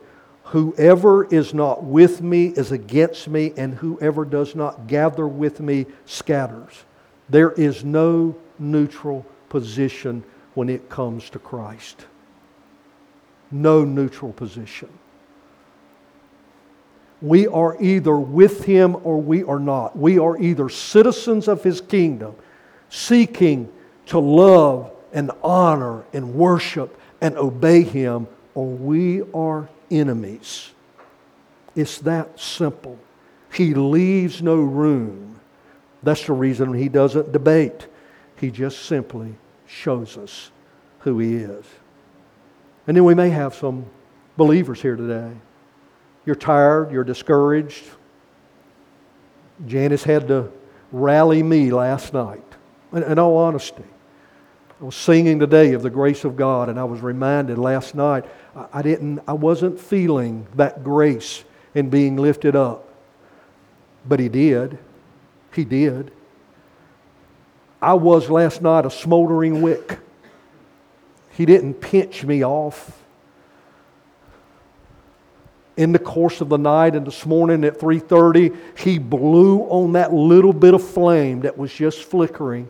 Whoever 0.45 1.25
is 1.25 1.55
not 1.55 1.85
with 1.85 2.21
me 2.21 2.49
is 2.49 2.73
against 2.73 3.29
me, 3.29 3.53
and 3.57 3.75
whoever 3.75 4.25
does 4.25 4.55
not 4.55 4.87
gather 4.87 5.27
with 5.27 5.61
me 5.61 5.87
scatters. 6.05 6.85
There 7.31 7.53
is 7.53 7.85
no 7.85 8.37
neutral 8.59 9.25
position 9.49 10.25
when 10.55 10.69
it 10.69 10.91
comes 10.91 11.31
to 11.31 11.39
Christ. 11.39 12.07
No 13.51 13.85
neutral 13.85 14.33
position. 14.33 14.89
We 17.23 17.47
are 17.47 17.81
either 17.81 18.17
with 18.17 18.65
him 18.65 18.97
or 19.05 19.23
we 19.23 19.45
are 19.45 19.61
not. 19.61 19.97
We 19.97 20.19
are 20.19 20.37
either 20.37 20.69
citizens 20.69 21.47
of 21.47 21.63
his 21.63 21.81
kingdom, 21.81 22.35
seeking 22.89 23.73
to 24.07 24.19
love 24.19 24.91
and 25.13 25.31
honor 25.43 26.05
and 26.13 26.35
worship 26.35 26.99
and 27.23 27.39
obey 27.39 27.83
him, 27.83 28.27
or 28.55 28.67
we 28.67 29.23
are 29.33 29.71
enemies. 29.91 30.73
It's 31.75 31.99
that 32.01 32.39
simple. 32.39 32.99
He 33.55 33.73
leaves 33.73 34.43
no 34.43 34.57
room. 34.57 35.41
That's 36.03 36.27
the 36.27 36.35
reason 36.35 36.75
he 36.75 36.91
doesn't 36.91 37.33
debate. 37.33 37.87
He 38.37 38.51
just 38.51 38.85
simply 38.85 39.35
shows 39.67 40.19
us 40.19 40.51
who 40.99 41.19
he 41.19 41.37
is. 41.37 41.65
And 42.87 42.95
then 42.95 43.05
we 43.05 43.15
may 43.15 43.31
have 43.31 43.55
some 43.55 43.87
believers 44.37 44.83
here 44.83 44.97
today 44.97 45.33
you're 46.25 46.37
tired, 46.37 46.93
you're 46.93 47.05
discouraged. 47.05 47.85
Janice 49.67 50.05
had 50.05 50.29
to 50.29 50.51
rally 50.91 51.43
me 51.43 51.71
last 51.71 52.13
night. 52.13 52.45
In, 52.93 53.19
all 53.19 53.39
honesty, 53.39 53.85
I 54.83 54.85
was 54.85 54.97
singing 54.97 55.39
today 55.39 55.75
of 55.75 55.83
the 55.83 55.91
grace 55.91 56.25
of 56.25 56.35
God, 56.35 56.69
and 56.69 56.77
I 56.77 56.83
was 56.83 57.01
reminded 57.01 57.57
last 57.57 57.95
night 57.95 58.25
I, 58.73 58.83
didn't, 58.83 59.21
I 59.29 59.33
wasn't 59.33 59.79
feeling 59.79 60.49
that 60.57 60.83
grace 60.83 61.45
in 61.73 61.89
being 61.89 62.17
lifted 62.17 62.57
up. 62.57 62.93
But 64.05 64.19
He 64.19 64.29
did. 64.29 64.81
He 65.55 65.65
did. 65.65 66.11
I 67.81 67.95
was 67.95 68.29
last 68.29 68.61
night 68.61 68.85
a 68.85 68.91
smoldering 68.91 69.63
wick. 69.63 70.01
He 71.31 71.47
didn't 71.47 71.75
pinch 71.75 72.25
me 72.25 72.45
off 72.45 73.01
in 75.77 75.93
the 75.93 75.99
course 76.01 76.41
of 76.41 76.49
the 76.49 76.59
night 76.59 76.97
and 76.97 77.07
this 77.07 77.25
morning 77.25 77.65
at 77.65 77.79
3:30 77.79 78.55
he 78.77 78.99
blew 78.99 79.61
on 79.61 79.93
that 79.93 80.13
little 80.13 80.53
bit 80.53 80.75
of 80.75 80.83
flame 80.83 81.41
that 81.41 81.57
was 81.57 81.73
just 81.73 82.03
flickering 82.03 82.69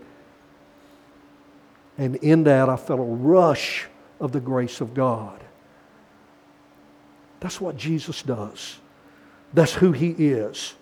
and 1.99 2.17
in 2.17 2.45
that 2.45 2.69
I 2.69 2.77
felt 2.77 3.01
a 3.01 3.03
rush 3.03 3.87
of 4.21 4.33
the 4.33 4.41
grace 4.41 4.81
of 4.81 4.95
God. 4.95 5.41
That's 7.41 7.61
what 7.61 7.77
Jesus 7.77 8.23
does. 8.23 8.79
That's 9.53 9.75
who 9.75 9.93
he 9.93 10.11
is. 10.11 10.75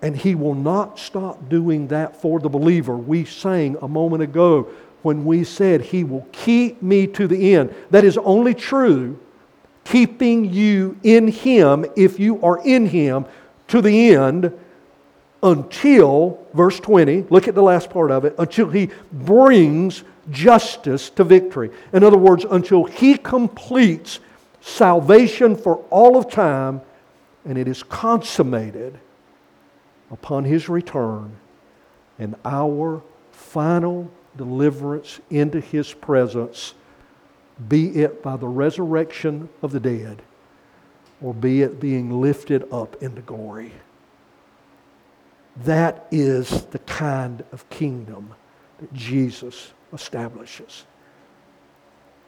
And 0.00 0.16
he 0.16 0.34
will 0.34 0.54
not 0.54 0.98
stop 0.98 1.48
doing 1.48 1.88
that 1.88 2.20
for 2.20 2.40
the 2.40 2.48
believer. 2.48 2.96
We 2.96 3.24
sang 3.24 3.76
a 3.82 3.88
moment 3.88 4.22
ago 4.22 4.68
when 5.02 5.24
we 5.24 5.44
said 5.44 5.82
he 5.82 6.04
will 6.04 6.26
keep 6.32 6.82
me 6.82 7.06
to 7.08 7.26
the 7.26 7.54
end. 7.54 7.74
That 7.90 8.04
is 8.04 8.16
only 8.18 8.54
true 8.54 9.18
keeping 9.90 10.52
you 10.52 10.98
in 11.02 11.28
Him, 11.28 11.86
if 11.96 12.20
you 12.20 12.42
are 12.42 12.60
in 12.64 12.86
Him, 12.86 13.24
to 13.68 13.80
the 13.80 14.14
end 14.14 14.52
until, 15.42 16.46
verse 16.54 16.80
20, 16.80 17.26
look 17.30 17.48
at 17.48 17.54
the 17.54 17.62
last 17.62 17.90
part 17.90 18.10
of 18.10 18.24
it, 18.24 18.34
until 18.38 18.68
He 18.68 18.90
brings 19.12 20.04
justice 20.30 21.10
to 21.10 21.24
victory. 21.24 21.70
In 21.92 22.04
other 22.04 22.18
words, 22.18 22.44
until 22.48 22.84
He 22.84 23.16
completes 23.16 24.20
salvation 24.60 25.56
for 25.56 25.76
all 25.90 26.16
of 26.16 26.30
time 26.30 26.80
and 27.44 27.56
it 27.56 27.68
is 27.68 27.82
consummated 27.82 28.98
upon 30.10 30.44
His 30.44 30.68
return 30.68 31.36
and 32.18 32.34
our 32.44 33.02
final 33.30 34.10
deliverance 34.36 35.20
into 35.30 35.60
His 35.60 35.92
presence 35.92 36.74
be 37.68 37.88
it 37.96 38.22
by 38.22 38.36
the 38.36 38.46
resurrection 38.46 39.48
of 39.62 39.72
the 39.72 39.80
dead, 39.80 40.22
or 41.20 41.34
be 41.34 41.62
it 41.62 41.80
being 41.80 42.20
lifted 42.20 42.72
up 42.72 43.02
into 43.02 43.20
glory. 43.22 43.72
That 45.64 46.06
is 46.10 46.64
the 46.66 46.78
kind 46.80 47.44
of 47.52 47.68
kingdom 47.70 48.34
that 48.78 48.92
Jesus 48.92 49.72
establishes. 49.92 50.84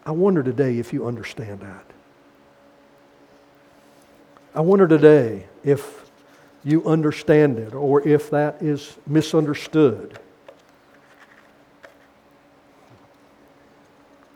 I 0.04 0.10
wonder 0.10 0.42
today 0.42 0.78
if 0.78 0.92
you 0.92 1.06
understand 1.06 1.60
that. 1.60 1.84
I 4.54 4.60
wonder 4.60 4.88
today 4.88 5.46
if 5.62 6.10
you 6.64 6.84
understand 6.84 7.58
it 7.58 7.74
or 7.74 8.06
if 8.06 8.30
that 8.30 8.60
is 8.60 8.96
misunderstood. 9.06 10.18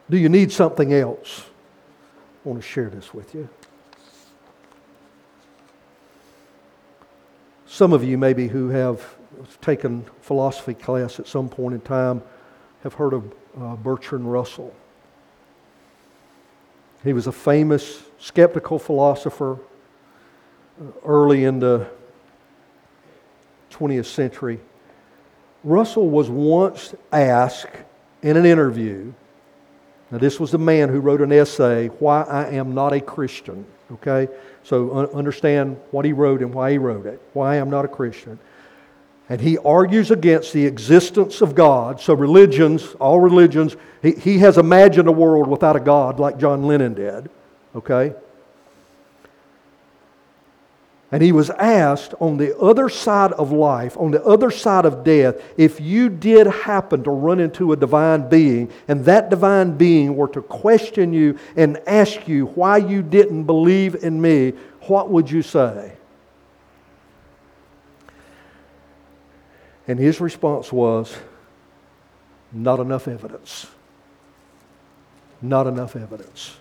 Do 0.08 0.16
you 0.16 0.28
need 0.28 0.52
something 0.52 0.92
else? 0.92 1.44
I 2.44 2.48
want 2.48 2.62
to 2.62 2.68
share 2.68 2.90
this 2.90 3.12
with 3.12 3.34
you. 3.34 3.48
Some 7.74 7.92
of 7.92 8.04
you, 8.04 8.16
maybe, 8.16 8.46
who 8.46 8.68
have 8.68 9.04
taken 9.60 10.04
philosophy 10.20 10.74
class 10.74 11.18
at 11.18 11.26
some 11.26 11.48
point 11.48 11.74
in 11.74 11.80
time, 11.80 12.22
have 12.84 12.94
heard 12.94 13.12
of 13.12 13.34
uh, 13.60 13.74
Bertrand 13.74 14.30
Russell. 14.30 14.72
He 17.02 17.12
was 17.12 17.26
a 17.26 17.32
famous 17.32 18.04
skeptical 18.20 18.78
philosopher 18.78 19.54
uh, 19.54 20.84
early 21.04 21.42
in 21.42 21.58
the 21.58 21.88
20th 23.72 24.06
century. 24.06 24.60
Russell 25.64 26.08
was 26.08 26.30
once 26.30 26.94
asked 27.10 27.74
in 28.22 28.36
an 28.36 28.46
interview 28.46 29.12
now, 30.12 30.18
this 30.18 30.38
was 30.38 30.52
the 30.52 30.58
man 30.58 30.90
who 30.90 31.00
wrote 31.00 31.20
an 31.20 31.32
essay, 31.32 31.88
Why 31.88 32.22
I 32.22 32.50
Am 32.50 32.72
Not 32.72 32.92
a 32.92 33.00
Christian. 33.00 33.66
Okay? 33.92 34.28
So 34.62 35.08
understand 35.14 35.76
what 35.90 36.04
he 36.04 36.12
wrote 36.12 36.40
and 36.40 36.52
why 36.52 36.72
he 36.72 36.78
wrote 36.78 37.06
it. 37.06 37.20
Why 37.32 37.54
I 37.54 37.56
am 37.56 37.70
not 37.70 37.84
a 37.84 37.88
Christian. 37.88 38.38
And 39.28 39.40
he 39.40 39.56
argues 39.58 40.10
against 40.10 40.52
the 40.52 40.66
existence 40.66 41.40
of 41.40 41.54
God. 41.54 41.98
So, 41.98 42.12
religions, 42.12 42.94
all 43.00 43.20
religions, 43.20 43.74
he, 44.02 44.12
he 44.12 44.38
has 44.38 44.58
imagined 44.58 45.08
a 45.08 45.12
world 45.12 45.46
without 45.46 45.76
a 45.76 45.80
God 45.80 46.20
like 46.20 46.38
John 46.38 46.64
Lennon 46.64 46.92
did. 46.92 47.30
Okay? 47.74 48.12
And 51.14 51.22
he 51.22 51.30
was 51.30 51.48
asked 51.48 52.12
on 52.18 52.38
the 52.38 52.58
other 52.58 52.88
side 52.88 53.30
of 53.34 53.52
life, 53.52 53.96
on 53.96 54.10
the 54.10 54.24
other 54.24 54.50
side 54.50 54.84
of 54.84 55.04
death, 55.04 55.36
if 55.56 55.80
you 55.80 56.08
did 56.08 56.48
happen 56.48 57.04
to 57.04 57.10
run 57.12 57.38
into 57.38 57.72
a 57.72 57.76
divine 57.76 58.28
being 58.28 58.68
and 58.88 59.04
that 59.04 59.30
divine 59.30 59.76
being 59.76 60.16
were 60.16 60.26
to 60.30 60.42
question 60.42 61.12
you 61.12 61.38
and 61.54 61.80
ask 61.86 62.26
you 62.26 62.46
why 62.46 62.78
you 62.78 63.00
didn't 63.00 63.44
believe 63.44 63.94
in 63.94 64.20
me, 64.20 64.54
what 64.88 65.08
would 65.08 65.30
you 65.30 65.40
say? 65.40 65.92
And 69.86 70.00
his 70.00 70.20
response 70.20 70.72
was, 70.72 71.16
not 72.50 72.80
enough 72.80 73.06
evidence. 73.06 73.68
Not 75.40 75.68
enough 75.68 75.94
evidence. 75.94 76.56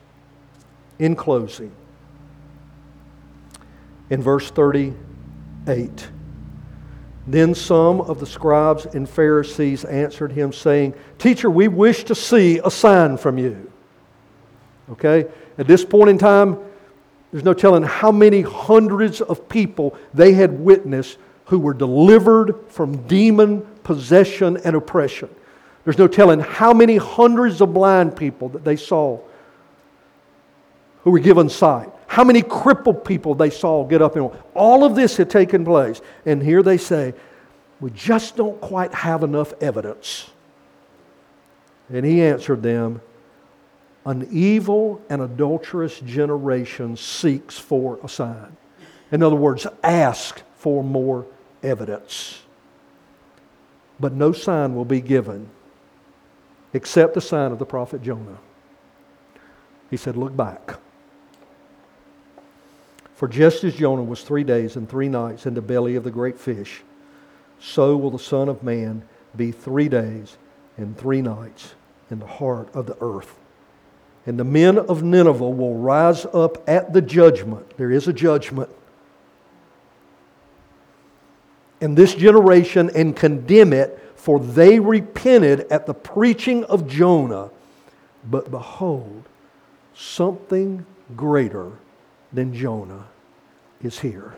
In 1.00 1.16
closing, 1.16 1.72
in 4.14 4.22
verse 4.22 4.52
38. 4.52 6.08
Then 7.26 7.56
some 7.56 8.00
of 8.00 8.20
the 8.20 8.28
scribes 8.28 8.86
and 8.86 9.10
Pharisees 9.10 9.86
answered 9.86 10.32
him, 10.32 10.54
saying, 10.54 10.94
Teacher, 11.18 11.50
we 11.50 11.68
wish 11.68 12.04
to 12.04 12.14
see 12.14 12.60
a 12.64 12.70
sign 12.70 13.18
from 13.18 13.40
you. 13.40 13.72
Okay? 14.92 15.26
At 15.58 15.66
this 15.66 15.84
point 15.84 16.12
in 16.12 16.20
time, 16.20 16.60
there's 17.32 17.44
no 17.44 17.56
telling 17.56 17.82
how 17.82 18.12
many 18.12 18.42
hundreds 18.42 19.20
of 19.20 19.50
people 19.50 19.98
they 20.14 20.34
had 20.34 20.60
witnessed 20.60 21.18
who 21.46 21.58
were 21.58 21.74
delivered 21.74 22.54
from 22.68 23.08
demon 23.08 23.62
possession 23.84 24.58
and 24.58 24.76
oppression. 24.76 25.30
There's 25.86 25.98
no 25.98 26.08
telling 26.08 26.40
how 26.40 26.72
many 26.72 26.98
hundreds 26.98 27.62
of 27.62 27.74
blind 27.74 28.16
people 28.16 28.50
that 28.50 28.64
they 28.64 28.76
saw 28.76 29.20
who 31.02 31.10
were 31.10 31.20
given 31.20 31.50
sight 31.50 31.93
how 32.14 32.24
many 32.24 32.44
crippled 32.44 33.04
people 33.04 33.34
they 33.34 33.50
saw 33.50 33.84
get 33.84 34.00
up 34.00 34.16
and 34.16 34.30
all 34.54 34.84
of 34.84 34.94
this 34.94 35.18
had 35.18 35.32
taken 35.32 35.66
place. 35.66 36.00
And 36.28 36.44
here 36.44 36.62
they 36.62 36.78
say, 36.78 37.16
We 37.80 37.90
just 37.90 38.36
don't 38.36 38.62
quite 38.62 38.94
have 38.94 39.24
enough 39.24 39.52
evidence. 39.60 40.30
And 41.90 42.06
he 42.06 42.22
answered 42.22 42.62
them, 42.62 43.02
An 44.06 44.28
evil 44.32 45.02
and 45.10 45.24
adulterous 45.24 46.00
generation 46.02 46.98
seeks 46.98 47.58
for 47.58 47.98
a 48.04 48.08
sign. 48.08 48.58
In 49.12 49.24
other 49.24 49.36
words, 49.36 49.66
ask 49.84 50.44
for 50.58 50.84
more 50.84 51.26
evidence. 51.64 52.44
But 54.00 54.14
no 54.14 54.34
sign 54.34 54.76
will 54.76 54.86
be 54.86 55.02
given 55.02 55.50
except 56.74 57.16
the 57.16 57.22
sign 57.22 57.52
of 57.52 57.58
the 57.58 57.66
prophet 57.66 58.04
Jonah. 58.04 58.38
He 59.90 59.98
said, 59.98 60.16
Look 60.16 60.38
back. 60.38 60.78
For 63.24 63.30
just 63.30 63.64
as 63.64 63.76
Jonah 63.76 64.04
was 64.04 64.22
three 64.22 64.44
days 64.44 64.76
and 64.76 64.90
three 64.90 65.08
nights 65.08 65.46
in 65.46 65.54
the 65.54 65.62
belly 65.62 65.96
of 65.96 66.04
the 66.04 66.12
great 66.12 66.38
fish, 66.38 66.84
so 67.58 67.96
will 67.96 68.12
the 68.12 68.20
Son 68.20 68.50
of 68.50 68.64
Man 68.64 69.02
be 69.34 69.54
three 69.54 69.88
days 69.88 70.36
and 70.76 70.98
three 70.98 71.22
nights 71.22 71.74
in 72.12 72.20
the 72.20 72.28
heart 72.28 72.68
of 72.76 72.86
the 72.86 72.98
earth. 73.00 73.34
And 74.26 74.38
the 74.38 74.44
men 74.44 74.78
of 74.78 75.04
Nineveh 75.04 75.50
will 75.50 75.78
rise 75.78 76.26
up 76.34 76.68
at 76.68 76.92
the 76.92 77.02
judgment. 77.02 77.78
There 77.78 77.94
is 77.94 78.10
a 78.10 78.12
judgment. 78.12 78.70
In 81.80 81.96
this 81.96 82.16
generation 82.16 82.92
and 82.94 83.16
condemn 83.16 83.72
it, 83.72 83.98
for 84.18 84.38
they 84.38 84.82
repented 84.82 85.62
at 85.72 85.86
the 85.86 85.94
preaching 85.94 86.66
of 86.66 86.90
Jonah. 86.90 87.52
But 88.30 88.52
behold, 88.52 89.24
something 89.96 90.86
greater 91.16 91.72
than 92.34 92.54
Jonah 92.54 93.06
is 93.84 94.00
here. 94.00 94.34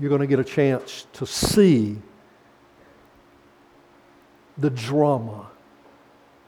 You're 0.00 0.08
going 0.08 0.22
to 0.22 0.26
get 0.26 0.38
a 0.38 0.44
chance 0.44 1.06
to 1.14 1.26
see 1.26 1.98
the 4.56 4.70
drama 4.70 5.50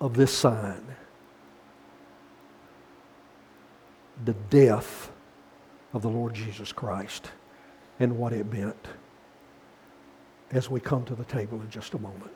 of 0.01 0.15
this 0.15 0.33
sign 0.33 0.93
the 4.25 4.35
death 4.51 5.11
of 5.93 6.03
the 6.03 6.09
Lord 6.09 6.35
Jesus 6.35 6.73
Christ 6.73 7.31
and 7.99 8.17
what 8.17 8.33
it 8.33 8.51
meant 8.53 8.89
as 10.51 10.71
we 10.71 10.81
come 10.81 11.05
to 11.07 11.15
the 11.15 11.25
table 11.25 11.61
in 11.61 11.71
just 11.71 11.95
a 11.95 11.99
moment. 11.99 12.31